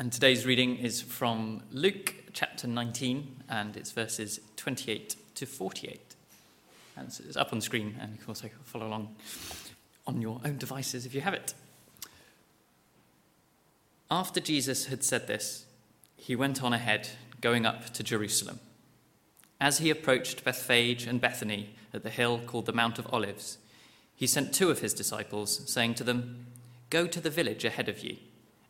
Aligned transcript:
And 0.00 0.12
today's 0.12 0.46
reading 0.46 0.76
is 0.76 1.02
from 1.02 1.60
Luke 1.72 2.14
chapter 2.32 2.68
19, 2.68 3.42
and 3.48 3.76
it's 3.76 3.90
verses 3.90 4.38
28 4.56 5.16
to 5.34 5.44
48. 5.44 6.14
And 6.96 7.12
so 7.12 7.24
it's 7.26 7.36
up 7.36 7.52
on 7.52 7.60
screen, 7.60 7.96
and 8.00 8.16
of 8.16 8.24
course 8.24 8.44
you 8.44 8.48
can 8.48 8.58
also 8.58 8.70
follow 8.70 8.86
along 8.86 9.16
on 10.06 10.22
your 10.22 10.40
own 10.44 10.56
devices 10.56 11.04
if 11.04 11.16
you 11.16 11.20
have 11.22 11.34
it. 11.34 11.52
After 14.08 14.38
Jesus 14.38 14.86
had 14.86 15.02
said 15.02 15.26
this, 15.26 15.66
he 16.14 16.36
went 16.36 16.62
on 16.62 16.72
ahead, 16.72 17.08
going 17.40 17.66
up 17.66 17.92
to 17.94 18.04
Jerusalem. 18.04 18.60
As 19.60 19.78
he 19.78 19.90
approached 19.90 20.44
Bethphage 20.44 21.08
and 21.08 21.20
Bethany 21.20 21.70
at 21.92 22.04
the 22.04 22.10
hill 22.10 22.40
called 22.46 22.66
the 22.66 22.72
Mount 22.72 23.00
of 23.00 23.12
Olives, 23.12 23.58
he 24.14 24.28
sent 24.28 24.54
two 24.54 24.70
of 24.70 24.78
his 24.78 24.94
disciples, 24.94 25.68
saying 25.68 25.94
to 25.94 26.04
them, 26.04 26.46
Go 26.88 27.08
to 27.08 27.20
the 27.20 27.30
village 27.30 27.64
ahead 27.64 27.88
of 27.88 28.04
you 28.04 28.18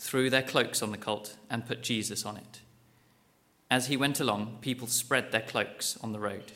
threw 0.00 0.30
their 0.30 0.42
cloaks 0.42 0.82
on 0.82 0.90
the 0.90 0.98
colt, 0.98 1.36
and 1.50 1.66
put 1.66 1.82
Jesus 1.82 2.24
on 2.24 2.38
it. 2.38 2.60
As 3.70 3.86
he 3.86 3.98
went 3.98 4.18
along, 4.18 4.58
people 4.62 4.88
spread 4.88 5.30
their 5.30 5.42
cloaks 5.42 5.98
on 6.02 6.12
the 6.12 6.18
road. 6.18 6.52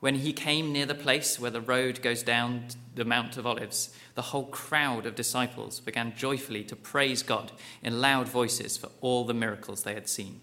When 0.00 0.16
he 0.16 0.32
came 0.32 0.72
near 0.72 0.86
the 0.86 0.94
place 0.94 1.38
where 1.38 1.50
the 1.50 1.60
road 1.60 2.00
goes 2.00 2.22
down 2.22 2.68
the 2.94 3.04
Mount 3.04 3.36
of 3.36 3.46
Olives, 3.46 3.94
the 4.14 4.22
whole 4.22 4.46
crowd 4.46 5.04
of 5.04 5.14
disciples 5.14 5.80
began 5.80 6.16
joyfully 6.16 6.64
to 6.64 6.76
praise 6.76 7.22
God 7.22 7.52
in 7.82 8.00
loud 8.00 8.26
voices 8.26 8.78
for 8.78 8.88
all 9.02 9.24
the 9.24 9.34
miracles 9.34 9.82
they 9.82 9.94
had 9.94 10.08
seen. 10.08 10.40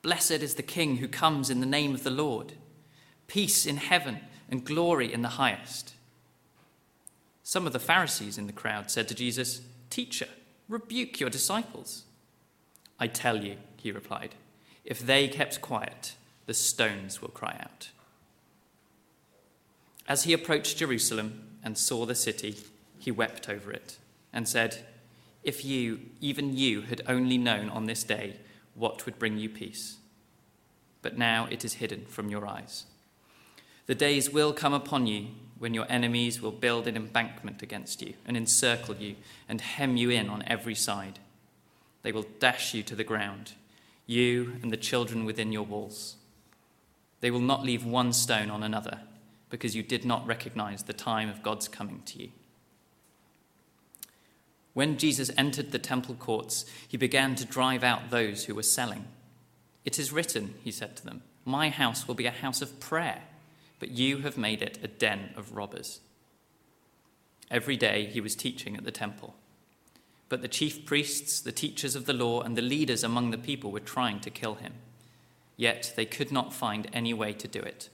Blessed 0.00 0.30
is 0.30 0.54
the 0.54 0.62
King 0.62 0.98
who 0.98 1.08
comes 1.08 1.50
in 1.50 1.58
the 1.60 1.66
name 1.66 1.92
of 1.92 2.04
the 2.04 2.10
Lord. 2.10 2.52
Peace 3.26 3.66
in 3.66 3.78
heaven 3.78 4.20
and 4.48 4.64
glory 4.64 5.12
in 5.12 5.22
the 5.22 5.28
highest. 5.28 5.94
Some 7.42 7.66
of 7.66 7.72
the 7.72 7.80
Pharisees 7.80 8.38
in 8.38 8.46
the 8.46 8.52
crowd 8.52 8.90
said 8.90 9.08
to 9.08 9.14
Jesus, 9.14 9.62
Teacher, 9.90 10.28
Rebuke 10.72 11.20
your 11.20 11.28
disciples. 11.28 12.04
I 12.98 13.06
tell 13.06 13.44
you, 13.44 13.56
he 13.76 13.92
replied, 13.92 14.36
if 14.86 15.00
they 15.00 15.28
kept 15.28 15.60
quiet, 15.60 16.14
the 16.46 16.54
stones 16.54 17.20
will 17.20 17.28
cry 17.28 17.58
out. 17.60 17.90
As 20.08 20.24
he 20.24 20.32
approached 20.32 20.78
Jerusalem 20.78 21.58
and 21.62 21.76
saw 21.76 22.06
the 22.06 22.14
city, 22.14 22.56
he 22.98 23.10
wept 23.10 23.50
over 23.50 23.70
it 23.70 23.98
and 24.32 24.48
said, 24.48 24.86
If 25.42 25.62
you, 25.62 26.00
even 26.22 26.56
you, 26.56 26.80
had 26.80 27.02
only 27.06 27.36
known 27.36 27.68
on 27.68 27.84
this 27.84 28.02
day 28.02 28.36
what 28.74 29.04
would 29.04 29.18
bring 29.18 29.36
you 29.36 29.50
peace. 29.50 29.98
But 31.02 31.18
now 31.18 31.48
it 31.50 31.66
is 31.66 31.74
hidden 31.74 32.06
from 32.06 32.30
your 32.30 32.46
eyes. 32.46 32.86
The 33.84 33.94
days 33.94 34.30
will 34.30 34.54
come 34.54 34.72
upon 34.72 35.06
you 35.06 35.26
when 35.62 35.74
your 35.74 35.86
enemies 35.88 36.42
will 36.42 36.50
build 36.50 36.88
an 36.88 36.96
embankment 36.96 37.62
against 37.62 38.02
you 38.02 38.14
and 38.26 38.36
encircle 38.36 38.96
you 38.96 39.14
and 39.48 39.60
hem 39.60 39.96
you 39.96 40.10
in 40.10 40.28
on 40.28 40.42
every 40.48 40.74
side. 40.74 41.20
They 42.02 42.10
will 42.10 42.26
dash 42.40 42.74
you 42.74 42.82
to 42.82 42.96
the 42.96 43.04
ground, 43.04 43.52
you 44.04 44.54
and 44.60 44.72
the 44.72 44.76
children 44.76 45.24
within 45.24 45.52
your 45.52 45.62
walls. 45.62 46.16
They 47.20 47.30
will 47.30 47.38
not 47.38 47.62
leave 47.62 47.84
one 47.84 48.12
stone 48.12 48.50
on 48.50 48.64
another 48.64 49.02
because 49.50 49.76
you 49.76 49.84
did 49.84 50.04
not 50.04 50.26
recognize 50.26 50.82
the 50.82 50.92
time 50.92 51.28
of 51.28 51.44
God's 51.44 51.68
coming 51.68 52.02
to 52.06 52.22
you. 52.22 52.30
When 54.74 54.98
Jesus 54.98 55.30
entered 55.38 55.70
the 55.70 55.78
temple 55.78 56.16
courts, 56.16 56.64
he 56.88 56.96
began 56.96 57.36
to 57.36 57.44
drive 57.44 57.84
out 57.84 58.10
those 58.10 58.46
who 58.46 58.56
were 58.56 58.64
selling. 58.64 59.04
It 59.84 59.96
is 59.96 60.12
written, 60.12 60.54
he 60.64 60.72
said 60.72 60.96
to 60.96 61.04
them, 61.04 61.22
My 61.44 61.68
house 61.68 62.08
will 62.08 62.16
be 62.16 62.26
a 62.26 62.32
house 62.32 62.62
of 62.62 62.80
prayer 62.80 63.22
but 63.82 63.90
you 63.90 64.18
have 64.18 64.38
made 64.38 64.62
it 64.62 64.78
a 64.84 64.86
den 64.86 65.30
of 65.34 65.56
robbers. 65.56 65.98
Every 67.50 67.76
day 67.76 68.06
he 68.06 68.20
was 68.20 68.36
teaching 68.36 68.76
at 68.76 68.84
the 68.84 68.92
temple. 68.92 69.34
But 70.28 70.40
the 70.40 70.46
chief 70.46 70.86
priests, 70.86 71.40
the 71.40 71.50
teachers 71.50 71.96
of 71.96 72.06
the 72.06 72.12
law, 72.12 72.42
and 72.42 72.56
the 72.56 72.62
leaders 72.62 73.02
among 73.02 73.32
the 73.32 73.38
people 73.38 73.72
were 73.72 73.80
trying 73.80 74.20
to 74.20 74.30
kill 74.30 74.54
him. 74.54 74.74
Yet 75.56 75.94
they 75.96 76.04
could 76.06 76.30
not 76.30 76.54
find 76.54 76.88
any 76.92 77.12
way 77.12 77.32
to 77.32 77.48
do 77.48 77.58
it, 77.58 77.88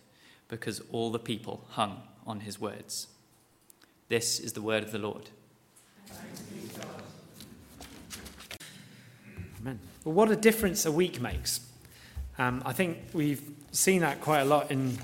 because 0.49 0.83
all 0.93 1.11
the 1.11 1.19
people 1.19 1.65
hung 1.71 2.03
on 2.27 2.41
his 2.41 2.61
words. 2.61 3.07
This 4.11 4.39
is 4.39 4.53
the 4.53 4.61
word 4.61 4.83
of 4.83 4.93
the 4.93 4.99
Lord. 4.99 5.31
Amen. 9.59 9.79
Well, 10.05 10.15
what 10.15 10.31
a 10.31 10.37
difference 10.37 10.85
a 10.85 10.93
week 10.93 11.19
makes. 11.19 11.61
Um, 12.37 12.63
I 12.67 12.75
think 12.75 12.99
we've 13.15 13.41
seen 13.73 14.03
that 14.03 14.21
quite 14.21 14.41
a 14.41 14.45
lot 14.45 14.71
in 14.71 14.99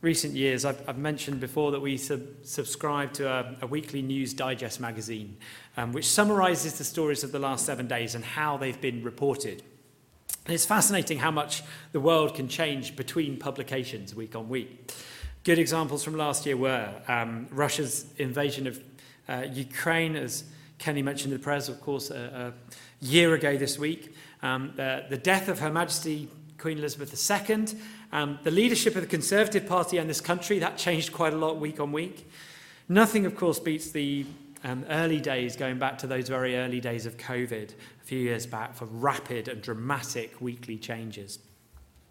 recent 0.00 0.34
years, 0.34 0.64
I've, 0.64 0.88
I've 0.88 0.98
mentioned 0.98 1.40
before 1.40 1.72
that 1.72 1.80
we 1.80 1.96
sub- 1.96 2.22
subscribe 2.42 3.12
to 3.14 3.28
a, 3.28 3.56
a 3.62 3.66
weekly 3.66 4.02
news 4.02 4.32
digest 4.32 4.80
magazine, 4.80 5.36
um, 5.76 5.92
which 5.92 6.06
summarizes 6.06 6.78
the 6.78 6.84
stories 6.84 7.24
of 7.24 7.32
the 7.32 7.38
last 7.38 7.66
seven 7.66 7.86
days 7.88 8.14
and 8.14 8.24
how 8.24 8.56
they've 8.56 8.80
been 8.80 9.02
reported. 9.02 9.62
And 10.46 10.54
it's 10.54 10.64
fascinating 10.64 11.18
how 11.18 11.30
much 11.30 11.62
the 11.92 12.00
world 12.00 12.34
can 12.34 12.48
change 12.48 12.96
between 12.96 13.38
publications 13.38 14.14
week 14.14 14.34
on 14.34 14.48
week. 14.48 14.92
Good 15.44 15.58
examples 15.58 16.04
from 16.04 16.16
last 16.16 16.46
year 16.46 16.56
were 16.56 16.90
um, 17.08 17.48
Russia's 17.50 18.06
invasion 18.18 18.66
of 18.66 18.82
uh, 19.28 19.46
Ukraine, 19.52 20.16
as 20.16 20.44
Kenny 20.78 21.02
mentioned 21.02 21.32
in 21.32 21.38
the 21.38 21.44
press, 21.44 21.68
of 21.68 21.80
course, 21.80 22.10
a, 22.10 22.54
a 22.54 23.04
year 23.04 23.34
ago 23.34 23.56
this 23.56 23.78
week. 23.78 24.14
Um, 24.42 24.72
the, 24.76 25.04
the 25.10 25.18
death 25.18 25.48
of 25.48 25.58
Her 25.58 25.70
Majesty 25.70 26.28
Queen 26.58 26.78
Elizabeth 26.78 27.12
II, 27.30 27.66
um, 28.12 28.38
the 28.42 28.50
leadership 28.50 28.94
of 28.96 29.02
the 29.02 29.08
Conservative 29.08 29.66
Party 29.66 29.98
in 29.98 30.08
this 30.08 30.20
country, 30.20 30.58
that 30.58 30.78
changed 30.78 31.12
quite 31.12 31.32
a 31.32 31.36
lot 31.36 31.58
week 31.58 31.80
on 31.80 31.92
week. 31.92 32.30
Nothing, 32.88 33.26
of 33.26 33.36
course, 33.36 33.58
beats 33.60 33.90
the 33.90 34.24
um, 34.64 34.84
early 34.88 35.20
days, 35.20 35.56
going 35.56 35.78
back 35.78 35.98
to 35.98 36.06
those 36.06 36.28
very 36.28 36.56
early 36.56 36.80
days 36.80 37.06
of 37.06 37.16
COVID 37.16 37.70
a 37.70 38.04
few 38.04 38.18
years 38.18 38.46
back, 38.46 38.74
for 38.74 38.86
rapid 38.86 39.48
and 39.48 39.60
dramatic 39.60 40.40
weekly 40.40 40.78
changes. 40.78 41.38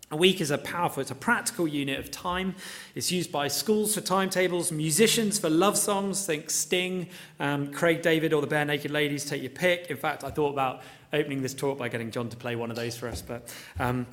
A 0.09 0.15
week 0.15 0.39
is 0.39 0.51
a 0.51 0.57
powerful, 0.57 1.01
it's 1.01 1.11
a 1.11 1.15
practical 1.15 1.67
unit 1.67 1.99
of 1.99 2.09
time. 2.09 2.55
It's 2.95 3.11
used 3.11 3.29
by 3.29 3.49
schools 3.49 3.93
for 3.93 3.99
timetables, 3.99 4.71
musicians 4.71 5.37
for 5.37 5.49
love 5.49 5.77
songs, 5.77 6.25
think 6.25 6.49
Sting, 6.49 7.09
um, 7.41 7.73
Craig 7.73 8.01
David, 8.01 8.31
or 8.31 8.39
the 8.41 8.47
Barenaked 8.47 8.89
Ladies, 8.89 9.25
take 9.25 9.41
your 9.41 9.51
pick. 9.51 9.87
In 9.89 9.97
fact, 9.97 10.23
I 10.23 10.29
thought 10.29 10.53
about 10.53 10.81
opening 11.11 11.41
this 11.41 11.53
talk 11.53 11.77
by 11.77 11.89
getting 11.89 12.09
John 12.09 12.29
to 12.29 12.37
play 12.37 12.55
one 12.55 12.69
of 12.69 12.77
those 12.77 12.95
for 12.95 13.09
us. 13.09 13.21
But 13.21 13.53
um, 13.79 14.07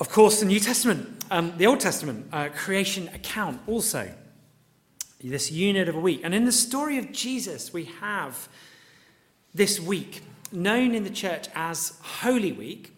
of 0.00 0.08
course, 0.08 0.40
the 0.40 0.46
New 0.46 0.60
Testament, 0.60 1.24
um, 1.30 1.52
the 1.58 1.66
Old 1.66 1.78
Testament, 1.78 2.26
uh, 2.32 2.48
creation 2.48 3.08
account 3.08 3.60
also. 3.66 4.10
This 5.22 5.52
unit 5.52 5.88
of 5.88 5.94
a 5.94 6.00
week. 6.00 6.22
And 6.24 6.34
in 6.34 6.46
the 6.46 6.52
story 6.52 6.96
of 6.96 7.12
Jesus, 7.12 7.74
we 7.74 7.84
have 8.00 8.48
this 9.54 9.78
week, 9.78 10.22
known 10.50 10.94
in 10.94 11.04
the 11.04 11.10
church 11.10 11.48
as 11.54 11.98
Holy 12.00 12.52
Week, 12.52 12.94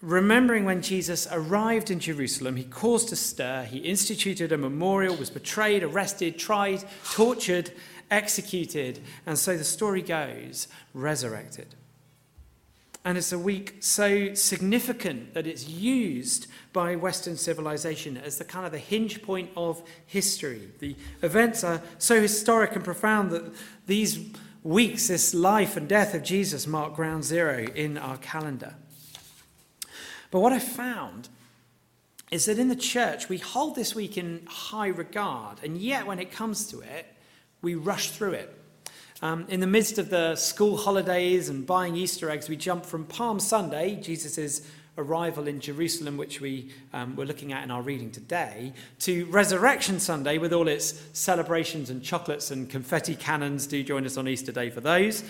remembering 0.00 0.64
when 0.64 0.82
Jesus 0.82 1.28
arrived 1.30 1.90
in 1.90 2.00
Jerusalem, 2.00 2.56
he 2.56 2.64
caused 2.64 3.12
a 3.12 3.16
stir, 3.16 3.62
he 3.62 3.78
instituted 3.78 4.50
a 4.50 4.58
memorial, 4.58 5.16
was 5.16 5.30
betrayed, 5.30 5.84
arrested, 5.84 6.38
tried, 6.38 6.84
tortured, 7.12 7.70
executed, 8.10 9.00
and 9.24 9.38
so 9.38 9.56
the 9.56 9.64
story 9.64 10.02
goes, 10.02 10.68
resurrected. 10.92 11.74
And 13.04 13.18
it's 13.18 13.32
a 13.32 13.38
week 13.38 13.76
so 13.80 14.32
significant 14.32 15.34
that 15.34 15.46
it's 15.46 15.68
used 15.68 16.46
by 16.72 16.96
Western 16.96 17.36
civilization 17.36 18.16
as 18.16 18.38
the 18.38 18.44
kind 18.44 18.64
of 18.64 18.72
the 18.72 18.78
hinge 18.78 19.22
point 19.22 19.50
of 19.56 19.82
history. 20.06 20.70
The 20.78 20.96
events 21.22 21.62
are 21.64 21.82
so 21.98 22.20
historic 22.20 22.74
and 22.74 22.82
profound 22.82 23.30
that 23.30 23.52
these 23.86 24.18
weeks, 24.62 25.08
this 25.08 25.34
life 25.34 25.76
and 25.76 25.86
death 25.86 26.14
of 26.14 26.22
Jesus, 26.22 26.66
mark 26.66 26.94
ground 26.94 27.24
zero 27.24 27.66
in 27.74 27.98
our 27.98 28.16
calendar. 28.16 28.74
But 30.30 30.40
what 30.40 30.54
I 30.54 30.58
found 30.58 31.28
is 32.30 32.46
that 32.46 32.58
in 32.58 32.68
the 32.68 32.74
church, 32.74 33.28
we 33.28 33.36
hold 33.36 33.76
this 33.76 33.94
week 33.94 34.16
in 34.16 34.46
high 34.46 34.88
regard, 34.88 35.62
and 35.62 35.76
yet 35.76 36.06
when 36.06 36.18
it 36.18 36.32
comes 36.32 36.66
to 36.68 36.80
it, 36.80 37.06
we 37.60 37.74
rush 37.74 38.10
through 38.10 38.32
it. 38.32 38.63
Um, 39.24 39.46
in 39.48 39.60
the 39.60 39.66
midst 39.66 39.96
of 39.96 40.10
the 40.10 40.36
school 40.36 40.76
holidays 40.76 41.48
and 41.48 41.66
buying 41.66 41.96
Easter 41.96 42.28
eggs, 42.28 42.50
we 42.50 42.56
jump 42.56 42.84
from 42.84 43.06
Palm 43.06 43.40
Sunday, 43.40 43.94
Jesus' 43.94 44.60
arrival 44.98 45.48
in 45.48 45.60
Jerusalem, 45.60 46.18
which 46.18 46.42
we 46.42 46.72
um, 46.92 47.16
were 47.16 47.24
looking 47.24 47.50
at 47.50 47.64
in 47.64 47.70
our 47.70 47.80
reading 47.80 48.10
today, 48.10 48.74
to 48.98 49.24
Resurrection 49.30 49.98
Sunday 49.98 50.36
with 50.36 50.52
all 50.52 50.68
its 50.68 51.02
celebrations 51.14 51.88
and 51.88 52.02
chocolates 52.02 52.50
and 52.50 52.68
confetti 52.68 53.14
cannons. 53.14 53.66
Do 53.66 53.82
join 53.82 54.04
us 54.04 54.18
on 54.18 54.28
Easter 54.28 54.52
Day 54.52 54.68
for 54.68 54.82
those, 54.82 55.24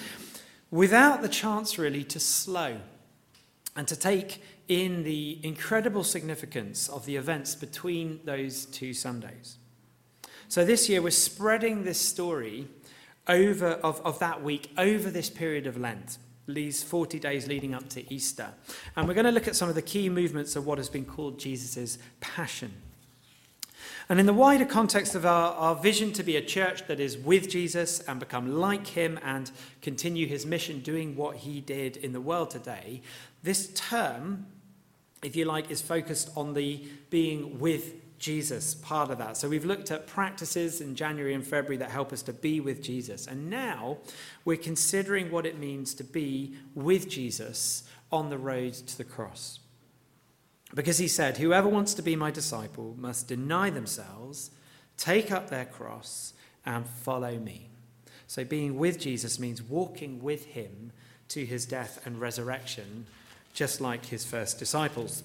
without 0.73 1.23
the 1.23 1.29
chance 1.29 1.79
really 1.79 2.03
to 2.03 2.19
slow 2.19 2.79
and 3.77 3.87
to 3.87 3.95
take 3.95 4.43
in 4.67 5.05
the 5.05 5.39
incredible 5.45 6.03
significance 6.03 6.89
of 6.89 7.07
the 7.07 7.15
events 7.15 7.55
between 7.55 8.19
those 8.25 8.65
two 8.67 8.93
Sundays. 8.93 9.57
So 10.49 10.65
this 10.65 10.89
year 10.89 11.01
we're 11.01 11.11
spreading 11.11 11.85
this 11.85 12.01
story 12.01 12.67
over 13.29 13.69
of, 13.69 14.01
of 14.05 14.19
that 14.19 14.43
week 14.43 14.71
over 14.77 15.11
this 15.11 15.31
period 15.31 15.67
of 15.67 15.79
Lent, 15.79 16.19
these 16.47 16.83
40 16.83 17.19
days 17.19 17.49
leading 17.49 17.75
up 17.75 17.89
to 17.91 18.13
Easter. 18.13 18.49
And 18.97 19.09
we're 19.09 19.15
going 19.15 19.27
to 19.27 19.33
look 19.33 19.49
at 19.49 19.57
some 19.57 19.69
of 19.69 19.75
the 19.75 19.83
key 19.83 20.09
movements 20.09 20.57
of 20.57 20.67
what 20.67 20.79
has 20.79 20.89
been 20.89 21.05
called 21.05 21.39
Jesus' 21.39 21.99
passion. 22.21 22.73
And 24.09 24.21
in 24.21 24.27
the 24.27 24.35
wider 24.35 24.67
context 24.67 25.15
of 25.15 25.25
our, 25.25 25.55
our 25.55 25.75
vision 25.75 26.13
to 26.13 26.23
be 26.23 26.37
a 26.37 26.43
church 26.43 26.87
that 26.89 27.01
is 27.01 27.17
with 27.17 27.49
Jesus 27.49 28.01
and 28.01 28.21
become 28.21 28.59
like 28.59 28.87
him 28.87 29.19
and 29.23 29.51
continue 29.81 30.27
his 30.27 30.45
mission 30.45 30.81
doing 30.81 31.17
what 31.17 31.37
he 31.37 31.61
did 31.61 31.97
in 31.97 32.13
the 32.13 32.21
world 32.21 32.51
today, 32.51 33.01
this 33.43 33.71
term, 33.75 34.47
if 35.23 35.35
you 35.35 35.47
like, 35.47 35.71
is 35.71 35.81
focused 35.81 36.31
on 36.37 36.53
the 36.53 36.87
being 37.09 37.59
with 37.59 37.95
Jesus, 38.25 38.75
part 38.77 39.11
of 39.11 39.19
that. 39.19 39.37
So 39.37 39.51
we've 39.51 39.67
looked 39.67 39.91
at 39.91 40.07
practices 40.07 40.81
in 40.81 40.95
January 40.95 41.35
and 41.35 41.47
February 41.47 41.77
that 41.77 41.91
help 41.91 42.11
us 42.11 42.23
to 42.23 42.33
be 42.33 42.59
with 42.59 42.83
Jesus. 42.83 43.27
And 43.27 43.51
now 43.51 43.99
we're 44.47 44.57
considering 44.57 45.31
what 45.31 45.45
it 45.45 45.59
means 45.59 45.93
to 45.97 46.05
be 46.05 46.55
with 46.75 47.07
Jesus 47.07 47.83
on 48.11 48.31
the 48.31 48.39
road 48.39 48.73
to 48.73 48.97
the 48.97 49.05
cross. 49.05 49.59
Because 50.75 50.97
he 50.97 51.07
said, 51.07 51.37
Whoever 51.37 51.69
wants 51.69 51.93
to 51.95 52.03
be 52.03 52.17
my 52.17 52.31
disciple 52.31 52.97
must 52.99 53.29
deny 53.29 53.69
themselves, 53.69 54.51
take 54.97 55.31
up 55.31 55.51
their 55.51 55.67
cross, 55.67 56.33
and 56.65 56.87
follow 56.87 57.39
me. 57.39 57.69
So 58.27 58.43
being 58.43 58.79
with 58.79 58.99
Jesus 58.99 59.39
means 59.39 59.63
walking 59.63 60.23
with 60.23 60.47
him 60.47 60.93
to 61.29 61.45
his 61.45 61.67
death 61.67 62.01
and 62.07 62.19
resurrection, 62.19 63.05
just 63.53 63.83
like 63.83 64.07
his 64.07 64.25
first 64.25 64.59
disciples. 64.59 65.25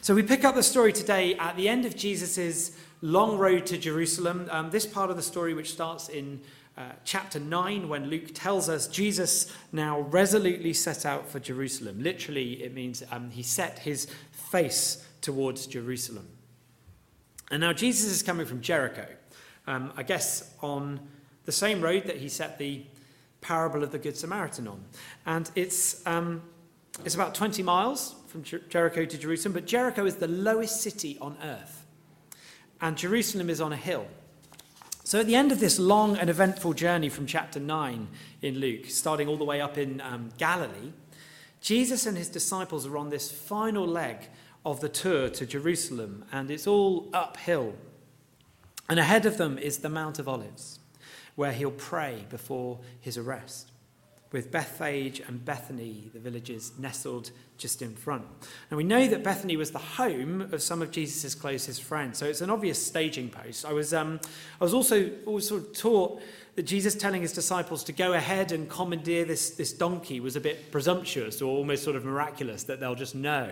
So 0.00 0.14
we 0.14 0.22
pick 0.22 0.44
up 0.44 0.54
the 0.54 0.62
story 0.62 0.92
today 0.92 1.34
at 1.36 1.56
the 1.56 1.68
end 1.68 1.84
of 1.84 1.96
Jesus' 1.96 2.72
long 3.02 3.36
road 3.36 3.66
to 3.66 3.76
Jerusalem. 3.76 4.48
Um, 4.50 4.70
this 4.70 4.86
part 4.86 5.10
of 5.10 5.16
the 5.16 5.22
story, 5.22 5.54
which 5.54 5.72
starts 5.72 6.08
in 6.08 6.40
uh, 6.76 6.92
chapter 7.04 7.40
9, 7.40 7.88
when 7.88 8.06
Luke 8.06 8.30
tells 8.32 8.68
us 8.68 8.86
Jesus 8.86 9.52
now 9.72 10.00
resolutely 10.02 10.72
set 10.72 11.04
out 11.04 11.28
for 11.28 11.40
Jerusalem. 11.40 12.00
Literally, 12.00 12.62
it 12.62 12.72
means 12.72 13.02
um, 13.10 13.30
he 13.30 13.42
set 13.42 13.80
his 13.80 14.06
face 14.30 15.04
towards 15.20 15.66
Jerusalem. 15.66 16.28
And 17.50 17.60
now 17.60 17.72
Jesus 17.72 18.10
is 18.10 18.22
coming 18.22 18.46
from 18.46 18.60
Jericho, 18.60 19.06
um, 19.66 19.92
I 19.96 20.04
guess 20.04 20.54
on 20.62 21.00
the 21.44 21.52
same 21.52 21.80
road 21.80 22.04
that 22.06 22.18
he 22.18 22.28
set 22.28 22.58
the 22.58 22.84
parable 23.40 23.82
of 23.82 23.90
the 23.90 23.98
Good 23.98 24.16
Samaritan 24.16 24.68
on. 24.68 24.84
And 25.26 25.50
it's, 25.56 26.06
um, 26.06 26.42
it's 27.04 27.16
about 27.16 27.34
20 27.34 27.64
miles 27.64 28.14
from 28.28 28.42
Jer- 28.42 28.62
Jericho 28.68 29.04
to 29.04 29.18
Jerusalem, 29.18 29.54
but 29.54 29.66
Jericho 29.66 30.04
is 30.04 30.16
the 30.16 30.28
lowest 30.28 30.80
city 30.80 31.16
on 31.20 31.36
earth, 31.42 31.86
and 32.80 32.96
Jerusalem 32.96 33.50
is 33.50 33.60
on 33.60 33.72
a 33.72 33.76
hill. 33.76 34.06
So 35.04 35.20
at 35.20 35.26
the 35.26 35.34
end 35.34 35.52
of 35.52 35.60
this 35.60 35.78
long 35.78 36.18
and 36.18 36.28
eventful 36.28 36.74
journey 36.74 37.08
from 37.08 37.26
chapter 37.26 37.58
9 37.58 38.08
in 38.42 38.58
Luke, 38.58 38.86
starting 38.86 39.26
all 39.26 39.38
the 39.38 39.44
way 39.44 39.60
up 39.60 39.78
in 39.78 40.02
um, 40.02 40.28
Galilee, 40.36 40.92
Jesus 41.60 42.04
and 42.04 42.16
his 42.16 42.28
disciples 42.28 42.86
are 42.86 42.98
on 42.98 43.08
this 43.08 43.32
final 43.32 43.86
leg 43.86 44.28
of 44.66 44.80
the 44.80 44.88
tour 44.88 45.30
to 45.30 45.46
Jerusalem, 45.46 46.24
and 46.30 46.50
it's 46.50 46.66
all 46.66 47.08
uphill. 47.14 47.74
And 48.88 49.00
ahead 49.00 49.24
of 49.24 49.38
them 49.38 49.56
is 49.56 49.78
the 49.78 49.88
Mount 49.88 50.18
of 50.18 50.28
Olives, 50.28 50.78
where 51.34 51.52
he'll 51.52 51.70
pray 51.70 52.26
before 52.28 52.78
his 53.00 53.16
arrest 53.16 53.70
with 54.32 54.50
Bethphage 54.50 55.20
and 55.20 55.44
Bethany, 55.44 56.10
the 56.12 56.18
villages 56.18 56.72
nestled 56.78 57.30
just 57.58 57.82
in 57.82 57.94
front. 57.94 58.24
And 58.70 58.78
we 58.78 58.84
know 58.84 59.06
that 59.08 59.22
Bethany 59.22 59.56
was 59.56 59.70
the 59.70 59.78
home 59.78 60.40
of 60.52 60.62
some 60.62 60.80
of 60.80 60.90
Jesus' 60.90 61.34
closest 61.34 61.82
friends, 61.82 62.18
so 62.18 62.26
it's 62.26 62.40
an 62.40 62.50
obvious 62.50 62.84
staging 62.84 63.28
post. 63.28 63.66
I 63.66 63.72
was, 63.72 63.92
um, 63.92 64.20
I 64.60 64.64
was 64.64 64.72
also, 64.72 65.10
also 65.26 65.60
taught 65.60 66.22
that 66.58 66.64
Jesus 66.64 66.96
telling 66.96 67.22
his 67.22 67.32
disciples 67.32 67.84
to 67.84 67.92
go 67.92 68.14
ahead 68.14 68.50
and 68.50 68.68
commandeer 68.68 69.24
this, 69.24 69.50
this 69.50 69.72
donkey 69.72 70.18
was 70.18 70.34
a 70.34 70.40
bit 70.40 70.72
presumptuous 70.72 71.40
or 71.40 71.56
almost 71.56 71.84
sort 71.84 71.94
of 71.94 72.04
miraculous 72.04 72.64
that 72.64 72.80
they'll 72.80 72.96
just 72.96 73.14
know. 73.14 73.48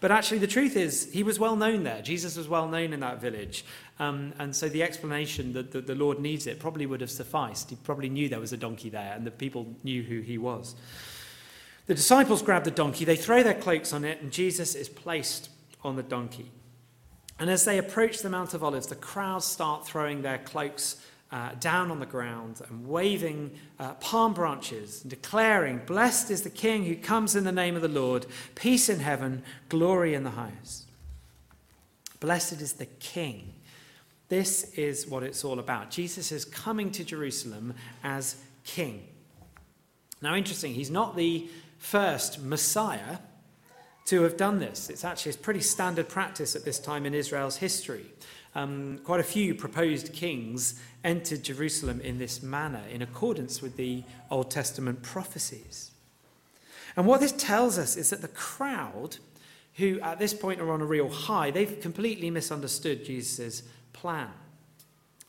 But 0.00 0.10
actually, 0.10 0.38
the 0.38 0.46
truth 0.46 0.74
is, 0.74 1.12
he 1.12 1.22
was 1.22 1.38
well 1.38 1.54
known 1.54 1.82
there. 1.82 2.00
Jesus 2.00 2.34
was 2.34 2.48
well 2.48 2.66
known 2.66 2.94
in 2.94 3.00
that 3.00 3.20
village. 3.20 3.66
Um, 3.98 4.32
and 4.38 4.56
so 4.56 4.70
the 4.70 4.82
explanation 4.82 5.52
that, 5.52 5.70
that 5.72 5.86
the 5.86 5.94
Lord 5.94 6.18
needs 6.18 6.46
it 6.46 6.58
probably 6.58 6.86
would 6.86 7.02
have 7.02 7.10
sufficed. 7.10 7.68
He 7.68 7.76
probably 7.76 8.08
knew 8.08 8.30
there 8.30 8.40
was 8.40 8.54
a 8.54 8.56
donkey 8.56 8.88
there 8.88 9.12
and 9.14 9.26
the 9.26 9.30
people 9.30 9.66
knew 9.84 10.02
who 10.02 10.20
he 10.20 10.38
was. 10.38 10.76
The 11.86 11.94
disciples 11.94 12.42
grab 12.42 12.64
the 12.64 12.70
donkey, 12.70 13.04
they 13.04 13.16
throw 13.16 13.42
their 13.42 13.54
cloaks 13.54 13.92
on 13.92 14.04
it, 14.04 14.20
and 14.20 14.32
Jesus 14.32 14.74
is 14.74 14.88
placed 14.88 15.50
on 15.84 15.96
the 15.96 16.02
donkey. 16.02 16.50
And 17.38 17.50
as 17.50 17.64
they 17.64 17.78
approach 17.78 18.20
the 18.20 18.30
Mount 18.30 18.54
of 18.54 18.64
Olives, 18.64 18.86
the 18.86 18.96
crowds 18.96 19.44
start 19.44 19.86
throwing 19.86 20.22
their 20.22 20.38
cloaks 20.38 20.96
uh, 21.30 21.50
down 21.60 21.90
on 21.90 22.00
the 22.00 22.06
ground 22.06 22.62
and 22.68 22.86
waving 22.88 23.50
uh, 23.78 23.94
palm 23.94 24.32
branches 24.32 25.02
and 25.02 25.10
declaring, 25.10 25.80
Blessed 25.86 26.30
is 26.30 26.42
the 26.42 26.50
King 26.50 26.84
who 26.84 26.96
comes 26.96 27.36
in 27.36 27.44
the 27.44 27.52
name 27.52 27.76
of 27.76 27.82
the 27.82 27.88
Lord, 27.88 28.26
peace 28.54 28.88
in 28.88 29.00
heaven, 29.00 29.42
glory 29.68 30.14
in 30.14 30.24
the 30.24 30.30
highest. 30.30 30.88
Blessed 32.20 32.60
is 32.60 32.74
the 32.74 32.86
King. 32.86 33.52
This 34.28 34.72
is 34.74 35.06
what 35.06 35.22
it's 35.22 35.44
all 35.44 35.58
about. 35.58 35.90
Jesus 35.90 36.32
is 36.32 36.44
coming 36.44 36.90
to 36.92 37.04
Jerusalem 37.04 37.74
as 38.02 38.36
King. 38.64 39.06
Now, 40.22 40.34
interesting, 40.34 40.74
he's 40.74 40.90
not 40.90 41.16
the 41.16 41.48
first 41.86 42.42
Messiah 42.42 43.18
to 44.06 44.22
have 44.22 44.36
done 44.36 44.58
this. 44.58 44.90
It's 44.90 45.04
actually 45.04 45.32
a 45.32 45.36
pretty 45.36 45.60
standard 45.60 46.08
practice 46.08 46.56
at 46.56 46.64
this 46.64 46.80
time 46.80 47.06
in 47.06 47.14
Israel's 47.14 47.58
history. 47.58 48.06
Um, 48.56 48.98
quite 49.04 49.20
a 49.20 49.24
few 49.24 49.54
proposed 49.54 50.12
kings 50.12 50.80
entered 51.04 51.44
Jerusalem 51.44 52.00
in 52.00 52.18
this 52.18 52.42
manner, 52.42 52.82
in 52.90 53.02
accordance 53.02 53.62
with 53.62 53.76
the 53.76 54.02
Old 54.30 54.50
Testament 54.50 55.02
prophecies. 55.02 55.92
And 56.96 57.06
what 57.06 57.20
this 57.20 57.32
tells 57.32 57.78
us 57.78 57.96
is 57.96 58.10
that 58.10 58.22
the 58.22 58.28
crowd, 58.28 59.18
who 59.74 60.00
at 60.00 60.18
this 60.18 60.34
point 60.34 60.60
are 60.60 60.72
on 60.72 60.80
a 60.80 60.86
real 60.86 61.08
high, 61.08 61.52
they've 61.52 61.80
completely 61.80 62.30
misunderstood 62.30 63.04
Jesus' 63.04 63.62
plan. 63.92 64.30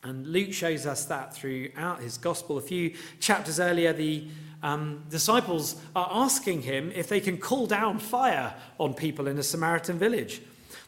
And 0.02 0.26
Luke 0.26 0.52
shows 0.52 0.86
us 0.86 1.04
that 1.04 1.34
throughout 1.34 2.00
his 2.00 2.18
gospel. 2.18 2.58
A 2.58 2.62
few 2.62 2.94
chapters 3.20 3.60
earlier, 3.60 3.92
the 3.92 4.28
um, 4.62 5.04
disciples 5.08 5.76
are 5.94 6.08
asking 6.10 6.62
him 6.62 6.90
if 6.94 7.08
they 7.08 7.20
can 7.20 7.38
call 7.38 7.66
down 7.66 7.98
fire 7.98 8.54
on 8.78 8.94
people 8.94 9.28
in 9.28 9.38
a 9.38 9.42
Samaritan 9.42 9.98
village. 9.98 10.42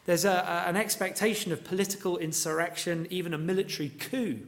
There's 0.05 0.25
a, 0.25 0.31
a, 0.31 0.69
an 0.69 0.75
expectation 0.75 1.51
of 1.51 1.63
political 1.63 2.17
insurrection, 2.17 3.07
even 3.09 3.33
a 3.33 3.37
military 3.37 3.89
coup 3.89 4.39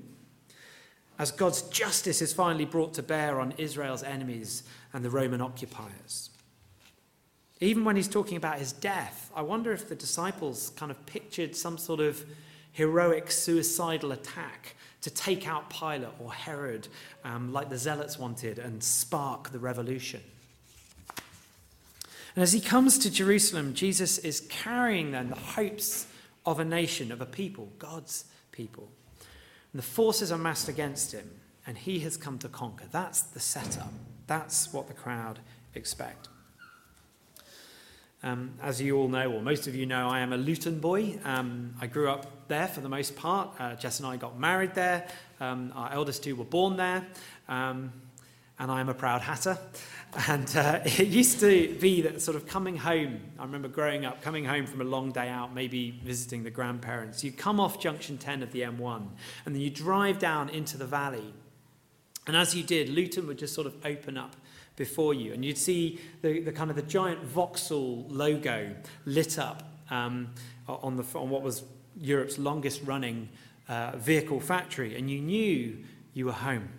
as 1.20 1.32
God's 1.32 1.62
justice 1.64 2.22
is 2.22 2.34
finally 2.34 2.66
brought 2.66 2.94
to 2.96 3.04
bear 3.04 3.40
on 3.40 3.54
Israel's 3.58 4.04
enemies 4.04 4.64
and 4.94 5.06
the 5.06 5.10
Roman 5.10 5.42
occupiers. 5.42 6.30
Even 7.60 7.86
when 7.86 7.96
he's 7.96 8.08
talking 8.08 8.36
about 8.36 8.60
his 8.60 8.74
death, 8.74 9.32
I 9.36 9.42
wonder 9.42 9.72
if 9.72 9.88
the 9.88 9.96
disciples 9.96 10.72
kind 10.76 10.92
of 10.92 11.06
pictured 11.06 11.56
some 11.56 11.78
sort 11.78 12.00
of 12.00 12.26
heroic 12.72 13.32
suicidal 13.32 14.12
attack 14.12 14.76
to 15.04 15.10
take 15.10 15.48
out 15.48 15.70
Pilate 15.70 16.10
or 16.20 16.34
Herod, 16.34 16.88
um, 17.24 17.54
like 17.54 17.70
the 17.70 17.78
Zealots 17.78 18.18
wanted, 18.18 18.58
and 18.58 18.84
spark 18.84 19.52
the 19.52 19.60
revolution. 19.60 20.22
And 22.36 22.42
as 22.42 22.54
he 22.54 22.60
comes 22.60 22.98
to 23.00 23.12
Jerusalem, 23.12 23.74
Jesus 23.74 24.18
is 24.18 24.42
carrying 24.50 25.12
then 25.12 25.30
the 25.30 25.36
hopes 25.36 26.08
of 26.46 26.60
a 26.60 26.66
nation, 26.66 27.12
of 27.12 27.22
a 27.22 27.26
people, 27.26 27.70
God's 27.78 28.26
people. 28.52 28.90
And 29.72 29.80
the 29.80 29.86
forces 29.86 30.32
are 30.32 30.38
massed 30.38 30.68
against 30.68 31.12
him, 31.12 31.30
and 31.68 31.78
he 31.78 32.00
has 32.00 32.18
come 32.18 32.40
to 32.40 32.50
conquer. 32.50 32.86
That's 32.92 33.22
the 33.22 33.40
setup. 33.40 33.92
That's 34.28 34.74
what 34.74 34.88
the 34.88 34.94
crowd 34.94 35.40
expect. 35.76 36.30
Um, 38.26 38.54
as 38.62 38.82
you 38.82 38.98
all 38.98 39.10
know, 39.10 39.34
or 39.34 39.42
most 39.42 39.68
of 39.68 39.76
you 39.76 39.86
know, 39.86 40.08
I 40.08 40.20
am 40.20 40.32
a 40.32 40.38
Luton 40.38 40.80
boy. 40.80 41.20
Um, 41.26 41.76
I 41.82 41.88
grew 41.88 42.10
up 42.10 42.48
there 42.48 42.70
for 42.70 42.80
the 42.80 42.88
most 42.88 43.18
part. 43.18 43.50
Uh, 43.60 43.76
Jess 43.76 44.00
and 44.00 44.08
I 44.08 44.16
got 44.16 44.40
married 44.40 44.74
there. 44.74 45.06
Um, 45.42 45.74
our 45.76 45.92
eldest 45.92 46.24
two 46.24 46.38
were 46.38 46.46
born 46.46 46.78
there. 46.78 47.06
Um, 47.50 47.92
and 48.60 48.72
I 48.72 48.80
am 48.80 48.88
a 48.88 48.94
proud 48.94 49.22
hatter. 49.22 49.58
And 50.28 50.56
uh, 50.56 50.80
it 50.86 51.08
used 51.08 51.40
to 51.40 51.76
be 51.82 52.02
that 52.02 52.22
sort 52.22 52.38
of 52.38 52.46
coming 52.46 52.78
home, 52.78 53.20
I 53.40 53.46
remember 53.46 53.68
growing 53.68 54.06
up, 54.06 54.22
coming 54.22 54.46
home 54.46 54.68
from 54.68 54.80
a 54.82 54.84
long 54.84 55.12
day 55.12 55.28
out, 55.28 55.56
maybe 55.56 56.00
visiting 56.04 56.44
the 56.44 56.52
grandparents. 56.52 57.24
You 57.24 57.32
come 57.32 57.60
off 57.60 57.80
junction 57.80 58.20
10 58.20 58.44
of 58.44 58.52
the 58.52 58.62
M1 58.62 59.08
and 59.48 59.56
then 59.56 59.60
you 59.60 59.72
drive 59.72 60.20
down 60.20 60.50
into 60.50 60.78
the 60.78 60.86
valley. 60.86 61.34
And 62.28 62.38
as 62.38 62.54
you 62.54 62.62
did, 62.62 62.90
Luton 62.90 63.26
would 63.26 63.40
just 63.40 63.56
sort 63.56 63.66
of 63.66 63.74
open 63.84 64.16
up 64.16 64.36
before 64.76 65.14
you. 65.14 65.34
And 65.34 65.44
you'd 65.44 65.58
see 65.58 66.00
the, 66.22 66.40
the 66.42 66.52
kind 66.52 66.70
of 66.70 66.76
the 66.76 66.82
giant 66.82 67.24
Vauxhall 67.24 68.06
logo 68.10 68.76
lit 69.06 69.38
up 69.40 69.64
um, 69.90 70.30
on, 70.68 70.98
the, 70.98 71.06
on 71.18 71.30
what 71.30 71.42
was 71.42 71.64
Europe's 72.00 72.38
longest 72.38 72.82
running 72.84 73.30
uh, 73.68 73.92
vehicle 73.98 74.40
factory. 74.40 74.98
And 74.98 75.10
you 75.10 75.22
knew 75.22 75.78
you 76.14 76.26
were 76.26 76.32
home. 76.32 76.70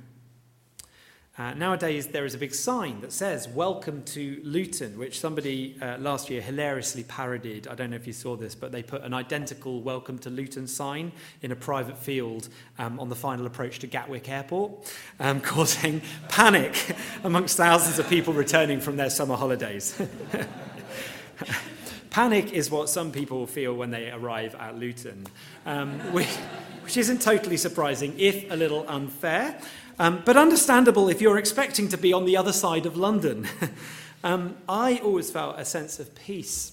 Uh, 1.36 1.52
nowadays, 1.54 2.06
there 2.06 2.24
is 2.24 2.32
a 2.34 2.38
big 2.38 2.54
sign 2.54 3.00
that 3.00 3.12
says, 3.12 3.48
Welcome 3.48 4.04
to 4.04 4.40
Luton, 4.44 4.96
which 4.96 5.18
somebody 5.18 5.76
uh, 5.82 5.98
last 5.98 6.30
year 6.30 6.40
hilariously 6.40 7.02
parodied. 7.02 7.66
I 7.66 7.74
don't 7.74 7.90
know 7.90 7.96
if 7.96 8.06
you 8.06 8.12
saw 8.12 8.36
this, 8.36 8.54
but 8.54 8.70
they 8.70 8.84
put 8.84 9.02
an 9.02 9.12
identical 9.12 9.82
Welcome 9.82 10.16
to 10.20 10.30
Luton 10.30 10.68
sign 10.68 11.10
in 11.42 11.50
a 11.50 11.56
private 11.56 11.98
field 11.98 12.50
um, 12.78 13.00
on 13.00 13.08
the 13.08 13.16
final 13.16 13.46
approach 13.46 13.80
to 13.80 13.88
Gatwick 13.88 14.28
Airport, 14.28 14.94
um, 15.18 15.40
causing 15.40 16.02
panic 16.28 16.94
amongst 17.24 17.56
thousands 17.56 17.98
of 17.98 18.08
people 18.08 18.32
returning 18.32 18.80
from 18.80 18.96
their 18.96 19.10
summer 19.10 19.34
holidays. 19.34 20.00
panic 22.10 22.52
is 22.52 22.70
what 22.70 22.88
some 22.88 23.10
people 23.10 23.44
feel 23.48 23.74
when 23.74 23.90
they 23.90 24.08
arrive 24.08 24.54
at 24.54 24.78
Luton, 24.78 25.26
um, 25.66 25.98
which, 26.12 26.28
which 26.84 26.96
isn't 26.96 27.20
totally 27.20 27.56
surprising, 27.56 28.14
if 28.20 28.48
a 28.52 28.54
little 28.54 28.88
unfair. 28.88 29.58
Um, 29.98 30.22
but 30.24 30.36
understandable 30.36 31.08
if 31.08 31.20
you're 31.20 31.38
expecting 31.38 31.88
to 31.88 31.96
be 31.96 32.12
on 32.12 32.24
the 32.24 32.36
other 32.36 32.52
side 32.52 32.86
of 32.86 32.96
London. 32.96 33.46
um, 34.24 34.56
I 34.68 34.98
always 34.98 35.30
felt 35.30 35.58
a 35.58 35.64
sense 35.64 36.00
of 36.00 36.14
peace 36.14 36.72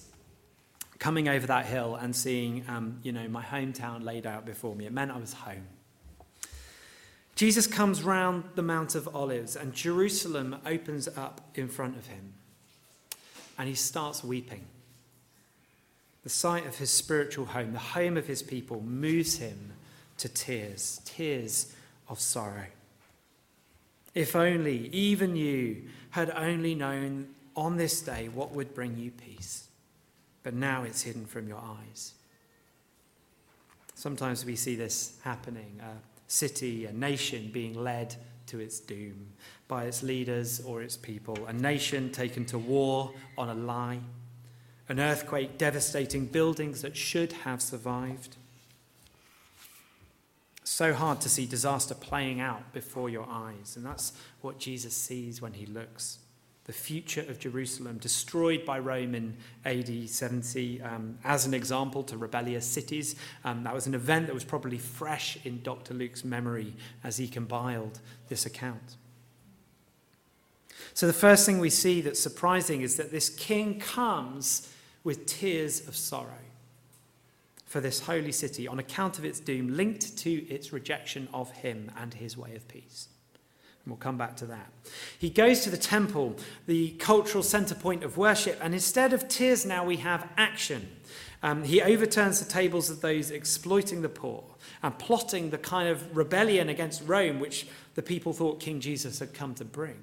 coming 0.98 1.28
over 1.28 1.46
that 1.46 1.66
hill 1.66 1.94
and 1.94 2.14
seeing, 2.14 2.64
um, 2.68 2.98
you 3.02 3.12
know, 3.12 3.28
my 3.28 3.42
hometown 3.42 4.04
laid 4.04 4.26
out 4.26 4.44
before 4.44 4.74
me. 4.74 4.86
It 4.86 4.92
meant 4.92 5.10
I 5.10 5.18
was 5.18 5.32
home. 5.32 5.66
Jesus 7.34 7.66
comes 7.66 8.02
round 8.02 8.44
the 8.54 8.62
Mount 8.62 8.94
of 8.94 9.14
Olives 9.14 9.56
and 9.56 9.72
Jerusalem 9.72 10.56
opens 10.66 11.08
up 11.08 11.40
in 11.54 11.68
front 11.68 11.96
of 11.96 12.06
him. 12.06 12.34
And 13.58 13.68
he 13.68 13.74
starts 13.74 14.22
weeping. 14.22 14.64
The 16.24 16.28
sight 16.28 16.66
of 16.66 16.76
his 16.76 16.90
spiritual 16.90 17.46
home, 17.46 17.72
the 17.72 17.78
home 17.78 18.16
of 18.16 18.26
his 18.26 18.42
people, 18.42 18.80
moves 18.80 19.38
him 19.38 19.72
to 20.18 20.28
tears, 20.28 21.00
tears 21.04 21.72
of 22.08 22.20
sorrow. 22.20 22.66
If 24.14 24.36
only, 24.36 24.88
even 24.88 25.36
you, 25.36 25.84
had 26.10 26.30
only 26.30 26.74
known 26.74 27.28
on 27.56 27.76
this 27.76 28.00
day 28.02 28.28
what 28.28 28.52
would 28.52 28.74
bring 28.74 28.96
you 28.96 29.10
peace. 29.10 29.68
But 30.42 30.54
now 30.54 30.82
it's 30.82 31.02
hidden 31.02 31.26
from 31.26 31.48
your 31.48 31.58
eyes. 31.58 32.14
Sometimes 33.94 34.44
we 34.44 34.56
see 34.56 34.74
this 34.74 35.18
happening 35.22 35.80
a 35.80 35.92
city, 36.26 36.86
a 36.86 36.92
nation 36.92 37.50
being 37.52 37.74
led 37.74 38.16
to 38.46 38.58
its 38.58 38.80
doom 38.80 39.28
by 39.68 39.84
its 39.84 40.02
leaders 40.02 40.60
or 40.60 40.82
its 40.82 40.96
people, 40.96 41.38
a 41.46 41.52
nation 41.52 42.10
taken 42.10 42.44
to 42.46 42.58
war 42.58 43.12
on 43.38 43.48
a 43.48 43.54
lie, 43.54 44.00
an 44.88 44.98
earthquake 44.98 45.56
devastating 45.56 46.26
buildings 46.26 46.82
that 46.82 46.96
should 46.96 47.32
have 47.32 47.62
survived 47.62 48.36
so 50.72 50.94
hard 50.94 51.20
to 51.20 51.28
see 51.28 51.46
disaster 51.46 51.94
playing 51.94 52.40
out 52.40 52.72
before 52.72 53.10
your 53.10 53.26
eyes. 53.28 53.76
And 53.76 53.84
that's 53.84 54.12
what 54.40 54.58
Jesus 54.58 54.94
sees 54.94 55.42
when 55.42 55.52
he 55.52 55.66
looks. 55.66 56.18
The 56.64 56.72
future 56.72 57.22
of 57.22 57.38
Jerusalem, 57.38 57.98
destroyed 57.98 58.64
by 58.64 58.78
Rome 58.78 59.14
in 59.14 59.36
AD 59.64 60.08
70, 60.08 60.80
um, 60.80 61.18
as 61.24 61.44
an 61.44 61.54
example 61.54 62.02
to 62.04 62.16
rebellious 62.16 62.64
cities. 62.64 63.16
Um, 63.44 63.64
that 63.64 63.74
was 63.74 63.86
an 63.86 63.94
event 63.94 64.26
that 64.28 64.34
was 64.34 64.44
probably 64.44 64.78
fresh 64.78 65.36
in 65.44 65.62
Dr. 65.62 65.92
Luke's 65.92 66.24
memory 66.24 66.72
as 67.02 67.16
he 67.16 67.26
compiled 67.26 68.00
this 68.28 68.46
account. 68.46 68.96
So, 70.94 71.06
the 71.06 71.12
first 71.12 71.46
thing 71.46 71.58
we 71.58 71.70
see 71.70 72.00
that's 72.00 72.20
surprising 72.20 72.82
is 72.82 72.96
that 72.96 73.10
this 73.10 73.28
king 73.28 73.80
comes 73.80 74.72
with 75.04 75.26
tears 75.26 75.86
of 75.88 75.96
sorrow 75.96 76.38
for 77.72 77.80
this 77.80 78.00
holy 78.00 78.32
city 78.32 78.68
on 78.68 78.78
account 78.78 79.18
of 79.18 79.24
its 79.24 79.40
doom, 79.40 79.74
linked 79.74 80.18
to 80.18 80.30
its 80.48 80.74
rejection 80.74 81.26
of 81.32 81.50
him 81.52 81.90
and 81.96 82.12
his 82.12 82.36
way 82.36 82.54
of 82.54 82.68
peace. 82.68 83.08
And 83.82 83.90
we'll 83.90 83.96
come 83.96 84.18
back 84.18 84.36
to 84.36 84.46
that. 84.46 84.70
He 85.18 85.30
goes 85.30 85.62
to 85.62 85.70
the 85.70 85.78
temple, 85.78 86.36
the 86.66 86.90
cultural 86.98 87.42
center 87.42 87.74
point 87.74 88.04
of 88.04 88.18
worship, 88.18 88.58
and 88.60 88.74
instead 88.74 89.14
of 89.14 89.26
tears, 89.26 89.64
now 89.64 89.86
we 89.86 89.96
have 89.96 90.28
action. 90.36 90.86
Um, 91.42 91.64
he 91.64 91.80
overturns 91.80 92.40
the 92.40 92.50
tables 92.50 92.90
of 92.90 93.00
those 93.00 93.30
exploiting 93.30 94.02
the 94.02 94.10
poor 94.10 94.44
and 94.82 94.98
plotting 94.98 95.48
the 95.48 95.56
kind 95.56 95.88
of 95.88 96.14
rebellion 96.14 96.68
against 96.68 97.02
Rome 97.08 97.40
which 97.40 97.66
the 97.94 98.02
people 98.02 98.34
thought 98.34 98.60
King 98.60 98.80
Jesus 98.80 99.18
had 99.18 99.32
come 99.32 99.54
to 99.54 99.64
bring. 99.64 99.96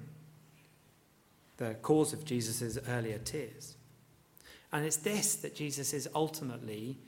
The 1.58 1.76
cause 1.82 2.12
of 2.12 2.24
Jesus' 2.24 2.78
earlier 2.88 3.18
tears. 3.18 3.76
And 4.72 4.84
it's 4.84 4.96
this 4.96 5.36
that 5.36 5.54
Jesus 5.54 5.92
is 5.92 6.08
ultimately 6.16 6.98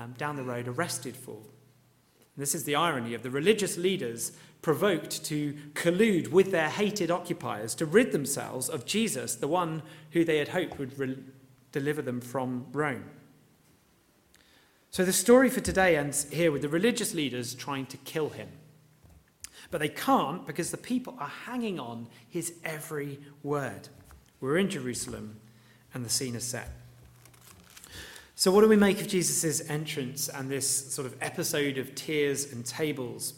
um, 0.00 0.14
down 0.16 0.36
the 0.36 0.42
road 0.42 0.66
arrested 0.66 1.16
for. 1.16 1.36
And 1.36 2.42
this 2.42 2.54
is 2.54 2.64
the 2.64 2.74
irony 2.74 3.14
of 3.14 3.22
the 3.22 3.30
religious 3.30 3.76
leaders 3.76 4.32
provoked 4.62 5.24
to 5.24 5.54
collude 5.74 6.28
with 6.28 6.50
their 6.50 6.68
hated 6.68 7.10
occupiers 7.10 7.74
to 7.76 7.86
rid 7.86 8.12
themselves 8.12 8.68
of 8.68 8.84
Jesus, 8.84 9.34
the 9.34 9.48
one 9.48 9.82
who 10.12 10.24
they 10.24 10.38
had 10.38 10.48
hoped 10.48 10.78
would 10.78 10.98
re- 10.98 11.18
deliver 11.72 12.02
them 12.02 12.20
from 12.20 12.66
Rome. 12.72 13.04
So 14.90 15.04
the 15.04 15.12
story 15.12 15.48
for 15.48 15.60
today 15.60 15.96
ends 15.96 16.28
here 16.30 16.50
with 16.50 16.62
the 16.62 16.68
religious 16.68 17.14
leaders 17.14 17.54
trying 17.54 17.86
to 17.86 17.96
kill 17.98 18.30
him. 18.30 18.48
But 19.70 19.78
they 19.78 19.88
can't 19.88 20.46
because 20.46 20.70
the 20.70 20.76
people 20.76 21.16
are 21.18 21.28
hanging 21.28 21.78
on 21.78 22.08
his 22.28 22.54
every 22.64 23.20
word. 23.42 23.88
We're 24.40 24.58
in 24.58 24.68
Jerusalem 24.68 25.38
and 25.94 26.04
the 26.04 26.10
scene 26.10 26.34
is 26.34 26.44
set. 26.44 26.70
So, 28.40 28.50
what 28.50 28.62
do 28.62 28.68
we 28.68 28.76
make 28.76 29.02
of 29.02 29.06
Jesus' 29.06 29.60
entrance 29.68 30.30
and 30.30 30.50
this 30.50 30.94
sort 30.94 31.04
of 31.06 31.14
episode 31.20 31.76
of 31.76 31.94
tears 31.94 32.50
and 32.50 32.64
tables? 32.64 33.34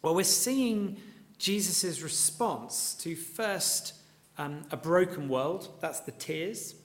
Well, 0.00 0.14
we're 0.14 0.22
seeing 0.22 0.98
Jesus' 1.38 2.00
response 2.00 2.94
to 3.00 3.16
first 3.16 3.94
um, 4.38 4.62
a 4.70 4.76
broken 4.76 5.28
world, 5.28 5.70
that's 5.80 5.98
the 5.98 6.12
tears, 6.12 6.76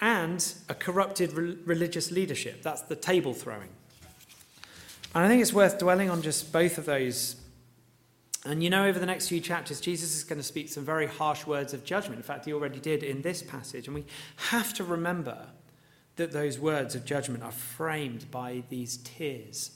and 0.00 0.52
a 0.68 0.74
corrupted 0.74 1.32
re- 1.32 1.58
religious 1.64 2.10
leadership, 2.10 2.60
that's 2.60 2.82
the 2.82 2.96
table 2.96 3.32
throwing. 3.32 3.68
And 5.14 5.24
I 5.24 5.28
think 5.28 5.42
it's 5.42 5.52
worth 5.52 5.78
dwelling 5.78 6.10
on 6.10 6.22
just 6.22 6.52
both 6.52 6.76
of 6.76 6.86
those. 6.86 7.36
And 8.44 8.64
you 8.64 8.70
know, 8.70 8.84
over 8.88 8.98
the 8.98 9.06
next 9.06 9.28
few 9.28 9.38
chapters, 9.38 9.80
Jesus 9.80 10.16
is 10.16 10.24
going 10.24 10.40
to 10.40 10.44
speak 10.44 10.70
some 10.70 10.84
very 10.84 11.06
harsh 11.06 11.46
words 11.46 11.72
of 11.72 11.84
judgment. 11.84 12.16
In 12.16 12.24
fact, 12.24 12.46
he 12.46 12.52
already 12.52 12.80
did 12.80 13.04
in 13.04 13.22
this 13.22 13.44
passage. 13.44 13.86
And 13.86 13.94
we 13.94 14.06
have 14.34 14.74
to 14.74 14.82
remember 14.82 15.46
that 16.16 16.32
those 16.32 16.58
words 16.58 16.94
of 16.94 17.04
judgment 17.04 17.42
are 17.42 17.52
framed 17.52 18.30
by 18.30 18.62
these 18.68 18.98
tears 18.98 19.72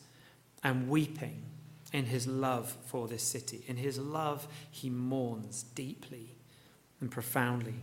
and 0.62 0.88
weeping 0.88 1.42
in 1.92 2.06
his 2.06 2.26
love 2.26 2.76
for 2.87 3.09
this 3.09 3.23
city. 3.23 3.64
In 3.66 3.76
his 3.76 3.99
love, 3.99 4.47
he 4.70 4.90
mourns 4.90 5.62
deeply 5.62 6.37
and 7.00 7.11
profoundly. 7.11 7.75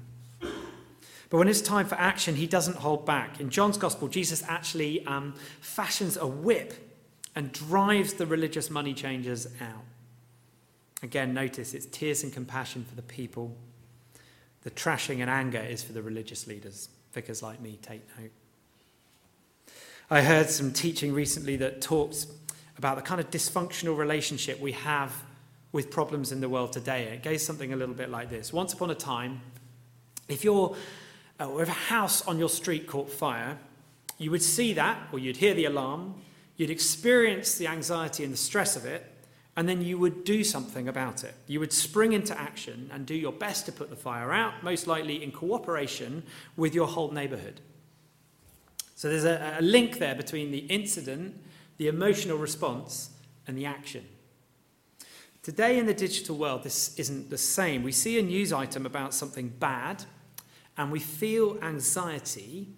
But 1.29 1.39
when 1.39 1.47
it's 1.47 1.61
time 1.61 1.87
for 1.87 1.95
action, 1.95 2.35
he 2.35 2.47
doesn't 2.47 2.77
hold 2.77 3.05
back. 3.05 3.39
In 3.39 3.49
John's 3.49 3.77
Gospel, 3.77 4.07
Jesus 4.07 4.43
actually 4.47 5.05
um, 5.05 5.33
fashions 5.59 6.15
a 6.15 6.25
whip 6.25 6.73
and 7.35 7.51
drives 7.51 8.13
the 8.13 8.25
religious 8.25 8.69
money 8.69 8.93
changers 8.93 9.47
out. 9.61 9.83
Again, 11.03 11.33
notice 11.33 11.73
it's 11.73 11.85
tears 11.85 12.23
and 12.23 12.31
compassion 12.31 12.85
for 12.85 12.95
the 12.95 13.01
people. 13.01 13.55
The 14.61 14.71
trashing 14.71 15.21
and 15.21 15.29
anger 15.29 15.59
is 15.59 15.83
for 15.83 15.93
the 15.93 16.01
religious 16.01 16.47
leaders. 16.47 16.89
Vicars 17.13 17.43
like 17.43 17.61
me 17.61 17.77
take 17.81 18.01
note. 18.17 18.31
I 20.09 20.21
heard 20.21 20.49
some 20.49 20.71
teaching 20.71 21.13
recently 21.13 21.57
that 21.57 21.81
talks 21.81 22.27
about 22.77 22.95
the 22.95 23.01
kind 23.01 23.19
of 23.19 23.29
dysfunctional 23.29 23.97
relationship 23.97 24.57
we 24.57 24.71
have 24.71 25.13
with 25.73 25.91
problems 25.91 26.31
in 26.31 26.39
the 26.39 26.47
world 26.47 26.71
today. 26.71 27.07
It 27.07 27.23
goes 27.23 27.45
something 27.45 27.73
a 27.73 27.75
little 27.75 27.93
bit 27.93 28.09
like 28.09 28.29
this. 28.29 28.53
Once 28.53 28.71
upon 28.71 28.89
a 28.89 28.95
time, 28.95 29.41
if 30.29 30.45
you're 30.45 30.77
uh, 31.41 31.57
if 31.57 31.67
a 31.67 31.71
house 31.71 32.25
on 32.25 32.39
your 32.39 32.47
street 32.47 32.87
caught 32.87 33.09
fire, 33.09 33.57
you 34.17 34.31
would 34.31 34.41
see 34.41 34.71
that, 34.73 34.97
or 35.11 35.19
you'd 35.19 35.35
hear 35.35 35.53
the 35.53 35.65
alarm, 35.65 36.15
you'd 36.55 36.69
experience 36.69 37.55
the 37.55 37.67
anxiety 37.67 38.23
and 38.23 38.31
the 38.31 38.37
stress 38.37 38.77
of 38.77 38.85
it, 38.85 39.05
and 39.57 39.67
then 39.67 39.81
you 39.81 39.97
would 39.97 40.23
do 40.23 40.41
something 40.41 40.87
about 40.87 41.25
it. 41.25 41.33
You 41.47 41.59
would 41.59 41.73
spring 41.73 42.13
into 42.13 42.39
action 42.39 42.89
and 42.93 43.05
do 43.05 43.13
your 43.13 43.33
best 43.33 43.65
to 43.65 43.73
put 43.73 43.89
the 43.89 43.97
fire 43.97 44.31
out, 44.31 44.63
most 44.63 44.87
likely 44.87 45.21
in 45.21 45.33
cooperation 45.33 46.23
with 46.55 46.73
your 46.73 46.87
whole 46.87 47.11
neighborhood. 47.11 47.59
So 48.97 49.09
there's 49.09 49.25
a, 49.25 49.57
a 49.59 49.61
link 49.61 49.99
there 49.99 50.15
between 50.15 50.49
the 50.49 50.57
incident, 50.57 51.39
the 51.77 51.87
emotional 51.87 52.35
response, 52.35 53.11
and 53.45 53.55
the 53.55 53.63
action. 53.63 54.03
Today 55.43 55.77
in 55.77 55.85
the 55.85 55.93
digital 55.93 56.35
world, 56.35 56.63
this 56.63 56.97
isn't 56.97 57.29
the 57.29 57.37
same. 57.37 57.83
We 57.83 57.91
see 57.91 58.17
a 58.17 58.23
news 58.23 58.51
item 58.51 58.87
about 58.87 59.13
something 59.13 59.49
bad 59.59 60.03
and 60.77 60.91
we 60.91 60.99
feel 60.99 61.59
anxiety, 61.61 62.69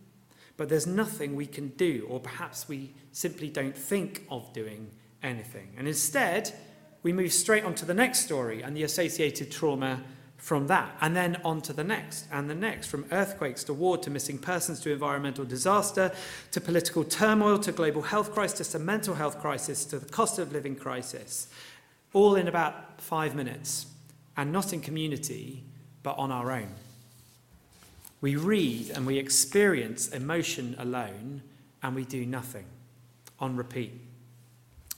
but 0.57 0.67
there's 0.67 0.85
nothing 0.85 1.37
we 1.37 1.45
can 1.45 1.69
do, 1.69 2.05
or 2.09 2.19
perhaps 2.19 2.67
we 2.67 2.93
simply 3.13 3.49
don't 3.49 3.75
think 3.75 4.25
of 4.29 4.51
doing 4.51 4.91
anything. 5.23 5.71
And 5.77 5.87
instead, 5.87 6.53
we 7.01 7.13
move 7.13 7.31
straight 7.31 7.63
on 7.63 7.75
to 7.75 7.85
the 7.85 7.93
next 7.93 8.25
story 8.25 8.61
and 8.61 8.75
the 8.75 8.83
associated 8.83 9.51
trauma 9.51 10.03
from 10.39 10.65
that, 10.67 10.95
and 11.01 11.15
then 11.15 11.39
on 11.43 11.61
to 11.61 11.73
the 11.73 11.83
next 11.83 12.25
and 12.31 12.49
the 12.49 12.55
next, 12.55 12.87
from 12.87 13.05
earthquakes 13.11 13.63
to 13.65 13.73
war 13.73 13.97
to 13.97 14.09
missing 14.09 14.39
persons 14.39 14.79
to 14.79 14.91
environmental 14.91 15.45
disaster 15.45 16.11
to 16.51 16.59
political 16.59 17.03
turmoil 17.03 17.59
to 17.59 17.71
global 17.71 18.01
health 18.01 18.33
crisis 18.33 18.71
to 18.71 18.79
mental 18.79 19.13
health 19.13 19.39
crisis 19.39 19.85
to 19.85 19.99
the 19.99 20.09
cost 20.09 20.39
of 20.39 20.51
living 20.51 20.75
crisis, 20.75 21.49
all 22.13 22.35
in 22.35 22.47
about 22.47 22.99
five 22.99 23.35
minutes. 23.35 23.85
and 24.39 24.53
not 24.53 24.71
in 24.71 24.79
community, 24.79 25.61
but 26.01 26.17
on 26.17 26.31
our 26.31 26.49
own. 26.49 26.69
We 28.21 28.37
read 28.37 28.89
and 28.91 29.05
we 29.05 29.17
experience 29.17 30.07
emotion 30.07 30.77
alone, 30.79 31.41
and 31.83 31.93
we 31.93 32.05
do 32.05 32.25
nothing 32.25 32.63
on 33.37 33.57
repeat. 33.57 33.99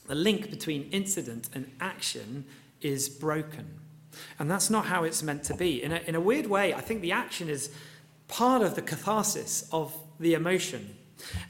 The 0.06 0.14
link 0.14 0.52
between 0.52 0.90
incident 0.92 1.50
and 1.56 1.72
action 1.80 2.46
is 2.82 3.10
broken. 3.10 3.81
And 4.40 4.50
that's 4.50 4.70
not 4.70 4.86
how 4.86 5.04
it's 5.04 5.24
meant 5.24 5.44
to 5.46 5.54
be. 5.54 5.82
In 5.82 5.92
a, 5.92 6.02
in 6.08 6.16
a 6.16 6.22
weird 6.22 6.48
way, 6.48 6.74
I 6.74 6.82
think 6.82 7.02
the 7.02 7.12
action 7.12 7.50
is 7.50 7.72
part 8.28 8.62
of 8.62 8.76
the 8.76 8.82
catharsis 8.82 9.68
of 9.72 9.96
the 10.20 10.34
emotion. 10.34 10.96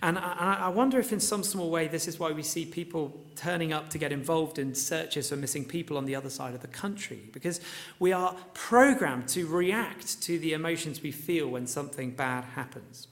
And 0.01 0.17
I, 0.17 0.57
I, 0.63 0.69
wonder 0.69 0.99
if, 0.99 1.13
in 1.13 1.19
some 1.19 1.43
small 1.43 1.69
way, 1.69 1.87
this 1.87 2.07
is 2.07 2.19
why 2.19 2.31
we 2.31 2.43
see 2.43 2.65
people 2.65 3.17
turning 3.35 3.71
up 3.71 3.89
to 3.91 3.97
get 3.97 4.11
involved 4.11 4.59
in 4.59 4.75
searches 4.75 5.29
for 5.29 5.37
missing 5.37 5.63
people 5.63 5.97
on 5.97 6.05
the 6.05 6.15
other 6.15 6.29
side 6.29 6.53
of 6.53 6.61
the 6.61 6.67
country. 6.67 7.29
Because 7.31 7.61
we 7.99 8.11
are 8.11 8.35
programmed 8.53 9.27
to 9.29 9.47
react 9.47 10.21
to 10.23 10.39
the 10.39 10.53
emotions 10.53 11.01
we 11.01 11.11
feel 11.11 11.47
when 11.47 11.67
something 11.67 12.11
bad 12.11 12.43
happens. 12.43 13.07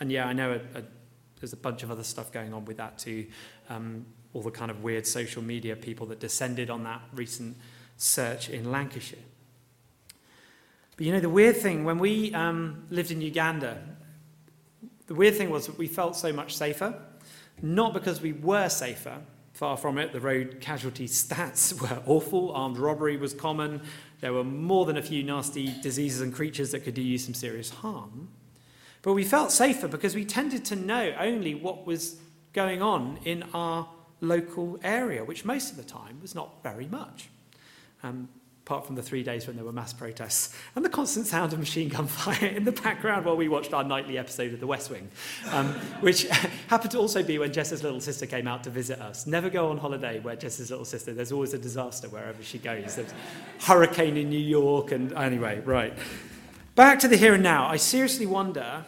And 0.00 0.10
yeah, 0.10 0.26
I 0.26 0.32
know 0.32 0.52
a, 0.52 0.78
a, 0.78 0.82
there's 1.40 1.52
a 1.52 1.58
bunch 1.58 1.82
of 1.82 1.90
other 1.90 2.04
stuff 2.04 2.32
going 2.32 2.52
on 2.52 2.64
with 2.64 2.76
that 2.76 2.98
too. 2.98 3.26
Um, 3.68 4.06
all 4.32 4.42
the 4.42 4.50
kind 4.50 4.70
of 4.70 4.82
weird 4.82 5.06
social 5.06 5.42
media 5.42 5.76
people 5.76 6.06
that 6.06 6.20
descended 6.20 6.68
on 6.68 6.84
that 6.84 7.00
recent 7.14 7.56
search 7.96 8.48
in 8.48 8.70
Lancashire. 8.70 9.18
But 10.96 11.06
you 11.06 11.12
know, 11.12 11.20
the 11.20 11.28
weird 11.28 11.56
thing, 11.56 11.84
when 11.84 11.98
we 11.98 12.32
um, 12.34 12.84
lived 12.90 13.10
in 13.10 13.20
Uganda, 13.20 13.82
the 15.06 15.14
weird 15.14 15.34
thing 15.36 15.50
was 15.50 15.66
that 15.66 15.76
we 15.76 15.88
felt 15.88 16.16
so 16.16 16.32
much 16.32 16.56
safer, 16.56 16.94
not 17.60 17.92
because 17.92 18.20
we 18.20 18.32
were 18.32 18.68
safer, 18.68 19.18
far 19.52 19.76
from 19.76 19.98
it. 19.98 20.12
The 20.12 20.20
road 20.20 20.58
casualty 20.60 21.06
stats 21.08 21.80
were 21.80 22.02
awful, 22.06 22.52
armed 22.52 22.78
robbery 22.78 23.16
was 23.16 23.34
common, 23.34 23.80
there 24.20 24.32
were 24.32 24.44
more 24.44 24.86
than 24.86 24.96
a 24.96 25.02
few 25.02 25.22
nasty 25.22 25.74
diseases 25.82 26.22
and 26.22 26.32
creatures 26.32 26.70
that 26.70 26.80
could 26.80 26.94
do 26.94 27.02
you 27.02 27.18
some 27.18 27.34
serious 27.34 27.68
harm. 27.68 28.30
But 29.02 29.12
we 29.12 29.22
felt 29.22 29.52
safer 29.52 29.86
because 29.86 30.14
we 30.14 30.24
tended 30.24 30.64
to 30.66 30.76
know 30.76 31.12
only 31.18 31.54
what 31.54 31.86
was 31.86 32.16
going 32.54 32.80
on 32.80 33.18
in 33.26 33.42
our 33.52 33.86
local 34.22 34.78
area, 34.82 35.22
which 35.22 35.44
most 35.44 35.72
of 35.72 35.76
the 35.76 35.82
time 35.82 36.22
was 36.22 36.34
not 36.34 36.62
very 36.62 36.86
much. 36.86 37.28
Um, 38.04 38.28
apart 38.64 38.86
from 38.86 38.94
the 38.94 39.02
three 39.02 39.22
days 39.22 39.46
when 39.46 39.56
there 39.56 39.64
were 39.64 39.72
mass 39.72 39.92
protests 39.92 40.56
and 40.74 40.82
the 40.82 40.88
constant 40.88 41.26
sound 41.26 41.52
of 41.52 41.58
machine 41.58 41.90
gun 41.90 42.06
fire 42.06 42.48
in 42.48 42.64
the 42.64 42.72
background 42.72 43.26
while 43.26 43.36
we 43.36 43.46
watched 43.46 43.74
our 43.74 43.84
nightly 43.84 44.16
episode 44.16 44.54
of 44.54 44.60
The 44.60 44.66
West 44.66 44.90
Wing, 44.90 45.10
um, 45.50 45.68
which 46.00 46.22
happened 46.68 46.90
to 46.92 46.98
also 46.98 47.22
be 47.22 47.38
when 47.38 47.52
Jess's 47.52 47.82
little 47.82 48.00
sister 48.00 48.24
came 48.24 48.48
out 48.48 48.64
to 48.64 48.70
visit 48.70 49.00
us. 49.00 49.26
Never 49.26 49.50
go 49.50 49.68
on 49.68 49.76
holiday 49.76 50.18
where 50.20 50.34
Jess's 50.34 50.70
little 50.70 50.86
sister, 50.86 51.12
there's 51.12 51.30
always 51.30 51.52
a 51.52 51.58
disaster 51.58 52.08
wherever 52.08 52.42
she 52.42 52.56
goes. 52.56 52.96
There's 52.96 53.12
hurricane 53.60 54.16
in 54.16 54.30
New 54.30 54.38
York, 54.38 54.92
and 54.92 55.12
anyway, 55.12 55.60
right. 55.60 55.92
Back 56.74 57.00
to 57.00 57.08
the 57.08 57.18
here 57.18 57.34
and 57.34 57.42
now. 57.42 57.66
I 57.66 57.76
seriously 57.76 58.24
wonder 58.24 58.86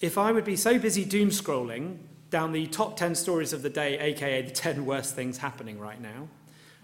if 0.00 0.16
I 0.16 0.30
would 0.30 0.44
be 0.44 0.54
so 0.54 0.78
busy 0.78 1.04
doom 1.04 1.30
scrolling 1.30 1.98
down 2.30 2.52
the 2.52 2.68
top 2.68 2.96
10 2.96 3.16
stories 3.16 3.52
of 3.52 3.62
the 3.62 3.70
day, 3.70 3.98
aka 3.98 4.42
the 4.42 4.52
10 4.52 4.86
worst 4.86 5.16
things 5.16 5.38
happening 5.38 5.80
right 5.80 6.00
now 6.00 6.28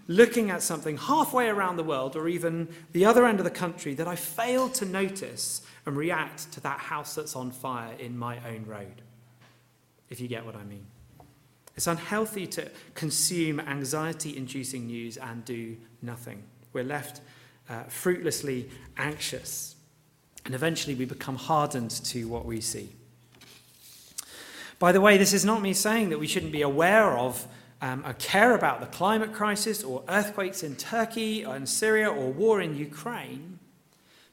looking 0.09 0.49
at 0.49 0.63
something 0.63 0.97
halfway 0.97 1.47
around 1.47 1.77
the 1.77 1.83
world 1.83 2.15
or 2.15 2.27
even 2.27 2.67
the 2.93 3.05
other 3.05 3.27
end 3.27 3.39
of 3.39 3.43
the 3.43 3.51
country 3.51 3.93
that 3.93 4.07
I 4.07 4.15
failed 4.15 4.73
to 4.75 4.85
notice 4.85 5.61
and 5.85 5.95
react 5.95 6.51
to 6.53 6.59
that 6.61 6.79
house 6.79 7.13
that's 7.13 7.35
on 7.35 7.51
fire 7.51 7.93
in 7.99 8.17
my 8.17 8.37
own 8.49 8.65
road. 8.65 9.03
If 10.09 10.19
you 10.19 10.27
get 10.27 10.43
what 10.43 10.55
I 10.55 10.63
mean. 10.63 10.87
It's 11.75 11.85
unhealthy 11.85 12.47
to 12.47 12.69
consume 12.95 13.59
anxiety 13.59 14.35
inducing 14.35 14.87
news 14.87 15.17
and 15.17 15.45
do 15.45 15.77
nothing. 16.01 16.41
We're 16.73 16.83
left 16.83 17.21
uh, 17.69 17.83
fruitlessly 17.83 18.67
anxious, 18.97 19.75
and 20.43 20.55
eventually 20.55 20.95
we 20.95 21.05
become 21.05 21.35
hardened 21.35 21.91
to 21.91 22.27
what 22.27 22.45
we 22.45 22.61
see. 22.61 22.89
By 24.79 24.91
the 24.91 25.01
way, 25.01 25.17
this 25.17 25.33
is 25.33 25.45
not 25.45 25.61
me 25.61 25.73
saying 25.73 26.09
that 26.09 26.19
we 26.19 26.25
shouldn't 26.25 26.51
be 26.51 26.63
aware 26.63 27.15
of 27.15 27.47
um, 27.81 28.05
or 28.05 28.13
care 28.13 28.55
about 28.55 28.81
the 28.81 28.87
climate 28.87 29.33
crisis 29.33 29.83
or 29.83 30.03
earthquakes 30.09 30.63
in 30.63 30.75
Turkey 30.75 31.45
or 31.45 31.55
in 31.55 31.65
Syria 31.65 32.09
or 32.09 32.31
war 32.31 32.61
in 32.61 32.75
Ukraine, 32.75 33.59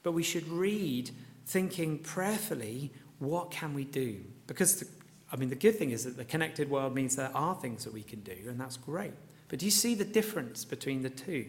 but 0.02 0.12
we 0.12 0.22
should 0.22 0.46
read 0.48 1.10
thinking 1.46 1.98
prayerfully, 1.98 2.92
what 3.18 3.50
can 3.50 3.72
we 3.72 3.84
do? 3.84 4.20
Because, 4.46 4.80
the, 4.80 4.88
I 5.32 5.36
mean, 5.36 5.48
the 5.48 5.56
good 5.56 5.76
thing 5.76 5.90
is 5.90 6.04
that 6.04 6.16
the 6.16 6.24
connected 6.24 6.68
world 6.68 6.94
means 6.94 7.16
there 7.16 7.30
are 7.34 7.54
things 7.54 7.84
that 7.84 7.92
we 7.92 8.02
can 8.02 8.20
do, 8.20 8.36
and 8.48 8.60
that's 8.60 8.76
great. 8.76 9.12
But 9.48 9.60
do 9.60 9.64
you 9.64 9.70
see 9.70 9.94
the 9.94 10.04
difference 10.04 10.64
between 10.64 11.02
the 11.02 11.10
two? 11.10 11.46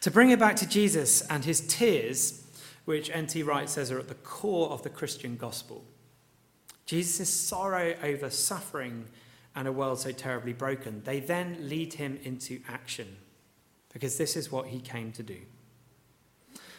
To 0.00 0.10
bring 0.10 0.30
it 0.30 0.38
back 0.38 0.56
to 0.56 0.68
Jesus 0.68 1.20
and 1.22 1.44
his 1.44 1.60
tears, 1.60 2.44
which 2.86 3.10
N.T. 3.10 3.42
Wright 3.44 3.68
says 3.68 3.92
are 3.92 3.98
at 3.98 4.08
the 4.08 4.14
core 4.14 4.70
of 4.70 4.82
the 4.82 4.90
Christian 4.90 5.36
gospel. 5.36 5.84
Jesus' 6.86 7.30
sorrow 7.30 7.94
over 8.02 8.30
suffering 8.30 9.06
and 9.54 9.66
a 9.66 9.72
world 9.72 9.98
so 9.98 10.12
terribly 10.12 10.52
broken. 10.52 11.02
They 11.04 11.20
then 11.20 11.56
lead 11.68 11.94
him 11.94 12.18
into 12.22 12.60
action 12.68 13.16
because 13.92 14.16
this 14.16 14.36
is 14.36 14.52
what 14.52 14.66
he 14.66 14.80
came 14.80 15.12
to 15.12 15.22
do. 15.22 15.38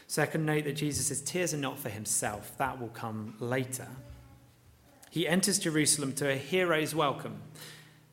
Second, 0.07 0.45
note 0.45 0.65
that 0.65 0.73
Jesus' 0.73 1.21
tears 1.21 1.53
are 1.53 1.57
not 1.57 1.79
for 1.79 1.89
himself, 1.89 2.57
that 2.57 2.79
will 2.79 2.89
come 2.89 3.35
later. 3.39 3.87
He 5.09 5.27
enters 5.27 5.59
Jerusalem 5.59 6.13
to 6.13 6.29
a 6.29 6.35
hero's 6.35 6.93
welcome, 6.95 7.41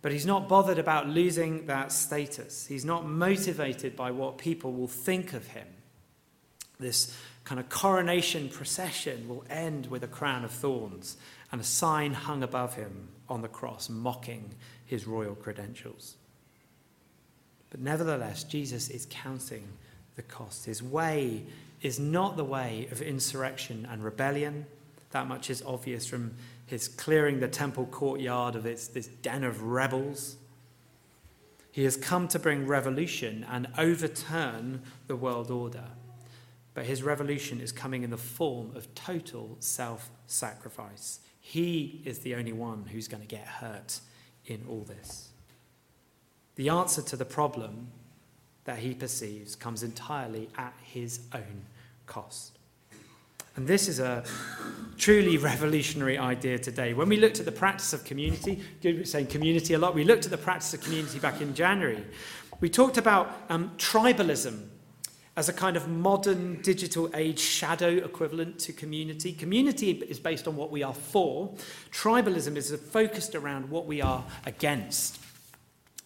but 0.02 0.12
he's 0.12 0.26
not 0.26 0.48
bothered 0.48 0.78
about 0.78 1.08
losing 1.08 1.66
that 1.66 1.92
status. 1.92 2.66
He's 2.66 2.84
not 2.84 3.06
motivated 3.06 3.96
by 3.96 4.10
what 4.10 4.38
people 4.38 4.72
will 4.72 4.88
think 4.88 5.32
of 5.32 5.48
him. 5.48 5.66
This 6.78 7.16
kind 7.44 7.58
of 7.58 7.68
coronation 7.68 8.48
procession 8.48 9.28
will 9.28 9.44
end 9.48 9.86
with 9.86 10.04
a 10.04 10.08
crown 10.08 10.44
of 10.44 10.50
thorns 10.50 11.16
and 11.50 11.60
a 11.60 11.64
sign 11.64 12.12
hung 12.12 12.42
above 12.42 12.74
him 12.74 13.08
on 13.28 13.42
the 13.42 13.48
cross, 13.48 13.88
mocking 13.88 14.54
his 14.86 15.06
royal 15.06 15.34
credentials. 15.34 16.16
But 17.70 17.80
nevertheless, 17.80 18.44
Jesus 18.44 18.88
is 18.88 19.06
counting 19.10 19.68
the 20.16 20.22
cost. 20.22 20.64
His 20.64 20.82
way 20.82 21.44
is 21.82 21.98
not 21.98 22.36
the 22.36 22.44
way 22.44 22.88
of 22.90 23.02
insurrection 23.02 23.86
and 23.90 24.02
rebellion. 24.02 24.66
That 25.10 25.28
much 25.28 25.50
is 25.50 25.62
obvious 25.62 26.06
from 26.06 26.34
his 26.66 26.88
clearing 26.88 27.40
the 27.40 27.48
temple 27.48 27.86
courtyard 27.86 28.54
of 28.54 28.66
its, 28.66 28.88
this 28.88 29.06
den 29.06 29.44
of 29.44 29.62
rebels. 29.62 30.36
He 31.70 31.84
has 31.84 31.96
come 31.96 32.28
to 32.28 32.38
bring 32.38 32.66
revolution 32.66 33.46
and 33.48 33.68
overturn 33.78 34.82
the 35.06 35.16
world 35.16 35.50
order. 35.50 35.84
But 36.74 36.86
his 36.86 37.02
revolution 37.02 37.60
is 37.60 37.72
coming 37.72 38.02
in 38.02 38.10
the 38.10 38.16
form 38.16 38.74
of 38.74 38.94
total 38.94 39.56
self 39.60 40.10
sacrifice. 40.26 41.20
He 41.48 42.02
is 42.04 42.18
the 42.18 42.34
only 42.34 42.52
one 42.52 42.84
who's 42.92 43.08
going 43.08 43.22
to 43.22 43.26
get 43.26 43.46
hurt 43.46 44.00
in 44.44 44.62
all 44.68 44.84
this. 44.86 45.30
The 46.56 46.68
answer 46.68 47.00
to 47.00 47.16
the 47.16 47.24
problem 47.24 47.86
that 48.64 48.80
he 48.80 48.92
perceives 48.92 49.56
comes 49.56 49.82
entirely 49.82 50.50
at 50.58 50.74
his 50.82 51.20
own 51.32 51.64
cost. 52.04 52.58
And 53.56 53.66
this 53.66 53.88
is 53.88 53.98
a 53.98 54.24
truly 54.98 55.38
revolutionary 55.38 56.18
idea 56.18 56.58
today. 56.58 56.92
When 56.92 57.08
we 57.08 57.16
looked 57.16 57.38
at 57.38 57.46
the 57.46 57.52
practice 57.52 57.94
of 57.94 58.04
community, 58.04 58.62
saying 59.04 59.28
community 59.28 59.72
a 59.72 59.78
lot, 59.78 59.94
we 59.94 60.04
looked 60.04 60.26
at 60.26 60.30
the 60.30 60.36
practice 60.36 60.74
of 60.74 60.82
community 60.82 61.18
back 61.18 61.40
in 61.40 61.54
January. 61.54 62.04
We 62.60 62.68
talked 62.68 62.98
about 62.98 63.34
um, 63.48 63.72
tribalism 63.78 64.68
as 65.38 65.48
a 65.48 65.52
kind 65.52 65.76
of 65.76 65.86
modern 65.86 66.60
digital 66.62 67.08
age 67.14 67.38
shadow 67.38 67.90
equivalent 67.90 68.58
to 68.58 68.72
community. 68.72 69.32
Community 69.32 69.92
is 69.92 70.18
based 70.18 70.48
on 70.48 70.56
what 70.56 70.72
we 70.72 70.82
are 70.82 70.92
for, 70.92 71.54
tribalism 71.92 72.56
is 72.56 72.74
focused 72.90 73.36
around 73.36 73.70
what 73.70 73.86
we 73.86 74.02
are 74.02 74.24
against. 74.46 75.16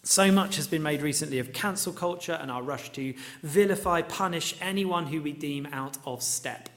So 0.03 0.31
much 0.31 0.57
has 0.57 0.67
been 0.67 0.83
made 0.83 1.01
recently 1.01 1.39
of 1.39 1.51
cancel 1.51 1.93
culture 1.93 2.37
and 2.39 2.51
our 2.51 2.61
rush 2.61 2.91
to 2.91 3.15
vilify, 3.41 4.03
punish 4.03 4.55
anyone 4.61 5.07
who 5.07 5.19
we 5.19 5.31
deem 5.31 5.65
out 5.71 5.97
of 6.05 6.21
step. 6.21 6.69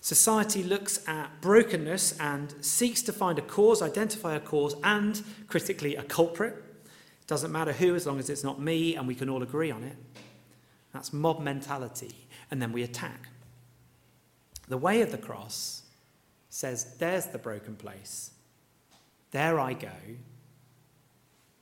Society 0.00 0.64
looks 0.64 1.06
at 1.06 1.40
brokenness 1.40 2.18
and 2.18 2.56
seeks 2.60 3.02
to 3.02 3.12
find 3.12 3.38
a 3.38 3.42
cause, 3.42 3.82
identify 3.82 4.34
a 4.34 4.40
cause, 4.40 4.74
and 4.82 5.22
critically 5.46 5.94
a 5.94 6.02
culprit. 6.02 6.54
It 6.86 7.28
doesn't 7.28 7.52
matter 7.52 7.72
who, 7.72 7.94
as 7.94 8.04
long 8.04 8.18
as 8.18 8.28
it's 8.28 8.42
not 8.42 8.60
me 8.60 8.96
and 8.96 9.06
we 9.06 9.14
can 9.14 9.28
all 9.28 9.44
agree 9.44 9.70
on 9.70 9.84
it. 9.84 9.96
That's 10.98 11.12
mob 11.12 11.38
mentality. 11.38 12.26
And 12.50 12.60
then 12.60 12.72
we 12.72 12.82
attack. 12.82 13.28
The 14.66 14.76
way 14.76 15.00
of 15.00 15.12
the 15.12 15.16
cross 15.16 15.84
says, 16.48 16.96
There's 16.98 17.26
the 17.26 17.38
broken 17.38 17.76
place. 17.76 18.32
There 19.30 19.60
I 19.60 19.74
go. 19.74 19.92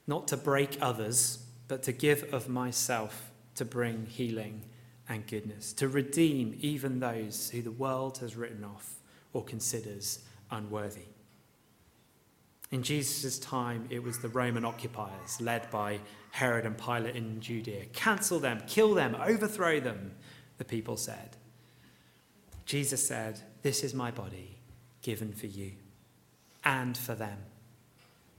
Not 0.06 0.26
to 0.28 0.38
break 0.38 0.78
others, 0.80 1.44
but 1.68 1.82
to 1.82 1.92
give 1.92 2.32
of 2.32 2.48
myself 2.48 3.30
to 3.56 3.66
bring 3.66 4.06
healing 4.06 4.62
and 5.06 5.26
goodness, 5.26 5.74
to 5.74 5.88
redeem 5.88 6.56
even 6.62 7.00
those 7.00 7.50
who 7.50 7.60
the 7.60 7.70
world 7.70 8.16
has 8.18 8.36
written 8.36 8.64
off 8.64 8.94
or 9.34 9.44
considers 9.44 10.20
unworthy. 10.50 11.08
In 12.70 12.82
Jesus' 12.82 13.38
time, 13.38 13.86
it 13.90 14.02
was 14.02 14.18
the 14.18 14.28
Roman 14.28 14.64
occupiers, 14.64 15.40
led 15.40 15.70
by 15.70 16.00
Herod 16.32 16.66
and 16.66 16.76
Pilate 16.76 17.14
in 17.14 17.40
Judea. 17.40 17.86
Cancel 17.92 18.38
them, 18.38 18.62
kill 18.66 18.94
them, 18.94 19.14
overthrow 19.14 19.80
them. 19.80 20.12
the 20.58 20.64
people 20.64 20.96
said. 20.96 21.36
Jesus 22.64 23.06
said, 23.06 23.40
This 23.62 23.84
is 23.84 23.94
my 23.94 24.10
body 24.10 24.58
given 25.02 25.32
for 25.32 25.46
you 25.46 25.72
and 26.64 26.96
for 26.96 27.14
them, 27.14 27.38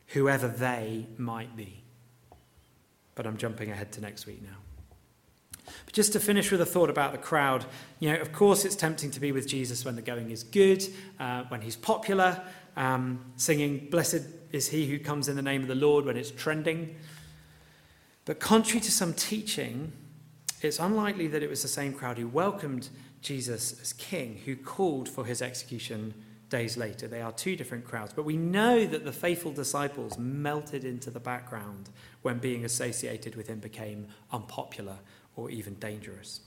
whoever 0.08 0.48
they 0.48 1.08
might 1.18 1.56
be. 1.56 1.84
But 3.16 3.26
I'm 3.26 3.38
jumping 3.38 3.72
ahead 3.72 3.94
to 3.94 4.02
next 4.02 4.26
week 4.26 4.44
now. 4.44 4.58
But 5.86 5.94
just 5.94 6.14
to 6.14 6.20
finish 6.20 6.52
with 6.52 6.62
a 6.62 6.66
thought 6.66 6.90
about 6.90 7.14
the 7.14 7.18
crowd, 7.18 7.66
you 8.00 8.12
know, 8.12 8.20
of 8.20 8.32
course, 8.32 8.66
it's 8.66 8.76
tempting 8.76 9.12
to 9.12 9.20
be 9.20 9.32
with 9.32 9.48
Jesus 9.48 9.86
when 9.86 9.96
the 9.96 10.02
going 10.02 10.32
is 10.32 10.44
good, 10.44 10.84
uh, 11.20 11.44
when 11.48 11.62
he's 11.62 11.76
popular, 11.76 12.42
um, 12.78 13.20
singing, 13.36 13.90
Blessed 13.90 14.22
is 14.54 14.70
he 14.70 14.88
who 14.88 15.00
comes 15.00 15.28
in 15.28 15.36
the 15.36 15.42
name 15.42 15.62
of 15.62 15.68
the 15.68 15.76
Lord 15.76 16.06
when 16.06 16.16
it's 16.16 16.32
trending. 16.32 16.96
But 18.24 18.40
contrary 18.40 18.80
to 18.82 18.92
some 18.92 19.14
teaching, 19.14 19.92
it's 20.62 20.80
unlikely 20.80 21.28
that 21.28 21.44
it 21.44 21.50
was 21.50 21.62
the 21.62 21.68
same 21.68 21.94
crowd 21.94 22.18
who 22.18 22.28
welcomed 22.28 22.90
Jesus 23.22 23.80
as 23.82 23.94
king, 23.94 24.40
who 24.46 24.56
called 24.56 25.10
for 25.10 25.26
his 25.26 25.42
execution 25.42 26.14
days 26.50 26.78
later. 26.78 27.08
They 27.08 27.22
are 27.22 27.32
two 27.32 27.56
different 27.56 27.84
crowds. 27.84 28.14
But 28.14 28.24
we 28.24 28.38
know 28.38 28.86
that 28.86 29.04
the 29.04 29.12
faithful 29.12 29.52
disciples 29.52 30.18
melted 30.18 30.86
into 30.86 31.10
the 31.10 31.20
background 31.20 31.90
when 32.22 32.38
being 32.38 32.64
associated 32.64 33.36
with 33.36 33.48
him 33.48 33.60
became 33.60 34.08
unpopular 34.32 34.98
or 35.36 35.50
even 35.50 35.74
dangerous. 35.76 36.42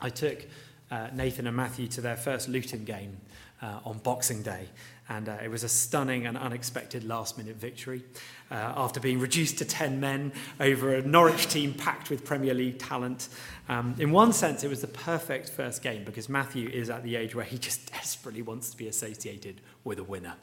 I 0.00 0.10
took 0.10 0.46
uh, 0.90 1.08
Nathan 1.12 1.46
and 1.46 1.56
Matthew 1.56 1.86
to 1.88 2.00
their 2.00 2.16
first 2.16 2.48
Luton 2.48 2.84
game 2.84 3.18
uh, 3.62 3.80
on 3.84 3.98
Boxing 3.98 4.42
Day, 4.42 4.68
and 5.08 5.28
uh, 5.28 5.36
it 5.42 5.50
was 5.50 5.64
a 5.64 5.68
stunning 5.68 6.26
and 6.26 6.36
unexpected 6.36 7.04
last 7.04 7.38
minute 7.38 7.56
victory. 7.56 8.02
Uh, 8.50 8.54
after 8.76 8.98
being 8.98 9.20
reduced 9.20 9.58
to 9.58 9.64
10 9.64 10.00
men 10.00 10.32
over 10.58 10.94
a 10.94 11.02
Norwich 11.02 11.48
team 11.48 11.74
packed 11.74 12.08
with 12.08 12.24
Premier 12.24 12.54
League 12.54 12.78
talent. 12.78 13.28
Um, 13.68 13.94
in 13.98 14.10
one 14.10 14.32
sense, 14.32 14.64
it 14.64 14.68
was 14.68 14.80
the 14.80 14.86
perfect 14.86 15.50
first 15.50 15.82
game 15.82 16.02
because 16.04 16.30
Matthew 16.30 16.68
is 16.70 16.88
at 16.88 17.02
the 17.02 17.16
age 17.16 17.34
where 17.34 17.44
he 17.44 17.58
just 17.58 17.92
desperately 17.92 18.40
wants 18.40 18.70
to 18.70 18.76
be 18.76 18.88
associated 18.88 19.60
with 19.84 19.98
a 19.98 20.04
winner. 20.04 20.34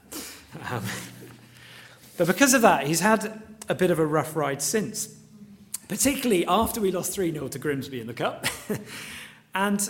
Um, 0.70 0.84
but 2.18 2.28
because 2.28 2.54
of 2.54 2.62
that, 2.62 2.86
he's 2.86 3.00
had 3.00 3.42
a 3.68 3.74
bit 3.74 3.90
of 3.90 3.98
a 3.98 4.06
rough 4.06 4.36
ride 4.36 4.62
since 4.62 5.16
particularly 5.88 6.46
after 6.48 6.82
we 6.82 6.92
lost 6.92 7.14
3 7.14 7.32
0 7.32 7.48
to 7.50 7.60
Grimsby 7.60 8.00
in 8.00 8.08
the 8.08 8.14
Cup. 8.14 8.46
and 9.56 9.90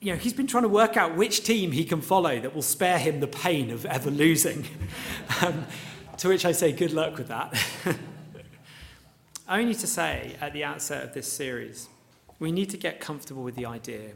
you 0.00 0.12
know, 0.12 0.18
he's 0.18 0.32
been 0.32 0.46
trying 0.46 0.64
to 0.64 0.68
work 0.68 0.96
out 0.96 1.16
which 1.16 1.44
team 1.44 1.72
he 1.72 1.84
can 1.84 2.00
follow 2.00 2.38
that 2.38 2.54
will 2.54 2.62
spare 2.62 2.98
him 2.98 3.20
the 3.20 3.26
pain 3.26 3.70
of 3.70 3.86
ever 3.86 4.10
losing. 4.10 4.64
um, 5.42 5.66
to 6.18 6.28
which 6.28 6.44
I 6.44 6.52
say, 6.52 6.72
good 6.72 6.92
luck 6.92 7.18
with 7.18 7.28
that. 7.28 7.54
Only 9.48 9.74
to 9.74 9.86
say 9.86 10.36
at 10.40 10.52
the 10.52 10.64
outset 10.64 11.04
of 11.04 11.14
this 11.14 11.30
series, 11.30 11.88
we 12.38 12.52
need 12.52 12.70
to 12.70 12.76
get 12.76 13.00
comfortable 13.00 13.42
with 13.42 13.54
the 13.54 13.66
idea 13.66 14.10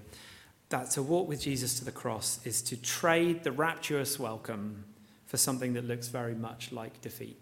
that 0.71 0.90
to 0.93 1.03
walk 1.03 1.29
with 1.29 1.40
Jesus 1.40 1.79
to 1.79 1.85
the 1.85 1.93
cross 1.93 2.40
is 2.45 2.62
to 2.62 2.77
trade 2.77 3.45
the 3.45 3.53
rapturous 3.53 4.19
welcome 4.19 4.85
for 5.27 5.37
something 5.37 5.73
that 5.75 5.85
looks 5.85 6.09
very 6.09 6.35
much 6.35 6.73
like 6.73 7.01
defeat. 7.01 7.38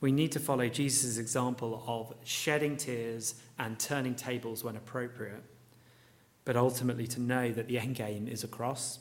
We 0.00 0.10
need 0.10 0.32
to 0.32 0.40
follow 0.40 0.68
Jesus' 0.68 1.18
example 1.18 1.82
of 1.86 2.14
shedding 2.24 2.76
tears 2.76 3.36
and 3.58 3.78
turning 3.78 4.16
tables 4.16 4.64
when 4.64 4.76
appropriate, 4.76 5.44
but 6.44 6.56
ultimately 6.56 7.06
to 7.08 7.20
know 7.20 7.52
that 7.52 7.68
the 7.68 7.78
end 7.78 7.94
game 7.96 8.28
is 8.28 8.44
a 8.44 8.48
cross 8.48 8.98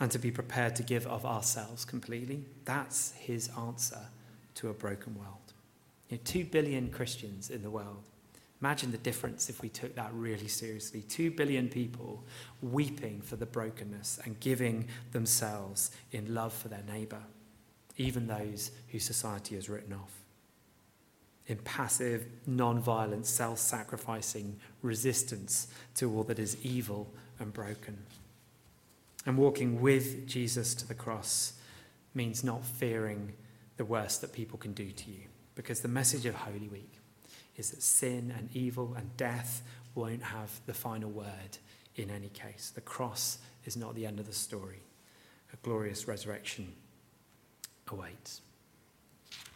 and 0.00 0.10
to 0.10 0.18
be 0.18 0.30
prepared 0.30 0.76
to 0.76 0.82
give 0.82 1.06
of 1.06 1.24
ourselves 1.24 1.84
completely. 1.84 2.44
That's 2.64 3.12
his 3.12 3.50
answer 3.58 4.08
to 4.56 4.68
a 4.68 4.74
broken 4.74 5.14
world. 5.18 5.52
You 6.08 6.16
know, 6.16 6.22
two 6.24 6.44
billion 6.44 6.90
Christians 6.90 7.50
in 7.50 7.62
the 7.62 7.70
world. 7.70 8.02
Imagine 8.60 8.92
the 8.92 8.98
difference 8.98 9.48
if 9.48 9.60
we 9.60 9.68
took 9.68 9.96
that 9.96 10.10
really 10.12 10.48
seriously. 10.48 11.02
Two 11.02 11.30
billion 11.30 11.68
people 11.68 12.22
weeping 12.60 13.20
for 13.20 13.36
the 13.36 13.46
brokenness 13.46 14.20
and 14.24 14.38
giving 14.38 14.86
themselves 15.10 15.90
in 16.12 16.32
love 16.32 16.52
for 16.52 16.68
their 16.68 16.84
neighbour 16.86 17.22
even 17.96 18.26
those 18.26 18.70
whose 18.88 19.04
society 19.04 19.54
has 19.54 19.68
written 19.68 19.92
off. 19.92 20.21
In 21.46 21.58
passive, 21.58 22.26
non 22.46 22.80
violent, 22.80 23.26
self 23.26 23.58
sacrificing 23.58 24.58
resistance 24.80 25.68
to 25.96 26.14
all 26.14 26.22
that 26.24 26.38
is 26.38 26.56
evil 26.64 27.12
and 27.38 27.52
broken. 27.52 27.98
And 29.26 29.36
walking 29.36 29.80
with 29.80 30.26
Jesus 30.26 30.74
to 30.76 30.86
the 30.86 30.94
cross 30.94 31.54
means 32.14 32.44
not 32.44 32.64
fearing 32.64 33.32
the 33.76 33.84
worst 33.84 34.20
that 34.20 34.32
people 34.32 34.58
can 34.58 34.72
do 34.72 34.90
to 34.90 35.10
you. 35.10 35.22
Because 35.54 35.80
the 35.80 35.88
message 35.88 36.26
of 36.26 36.34
Holy 36.34 36.68
Week 36.68 36.92
is 37.56 37.70
that 37.70 37.82
sin 37.82 38.32
and 38.36 38.48
evil 38.54 38.94
and 38.96 39.16
death 39.16 39.62
won't 39.94 40.22
have 40.22 40.60
the 40.66 40.74
final 40.74 41.10
word 41.10 41.58
in 41.96 42.10
any 42.10 42.28
case. 42.28 42.72
The 42.74 42.80
cross 42.80 43.38
is 43.64 43.76
not 43.76 43.94
the 43.94 44.06
end 44.06 44.18
of 44.18 44.26
the 44.26 44.32
story. 44.32 44.82
A 45.52 45.56
glorious 45.56 46.08
resurrection 46.08 46.72
awaits. 47.90 48.40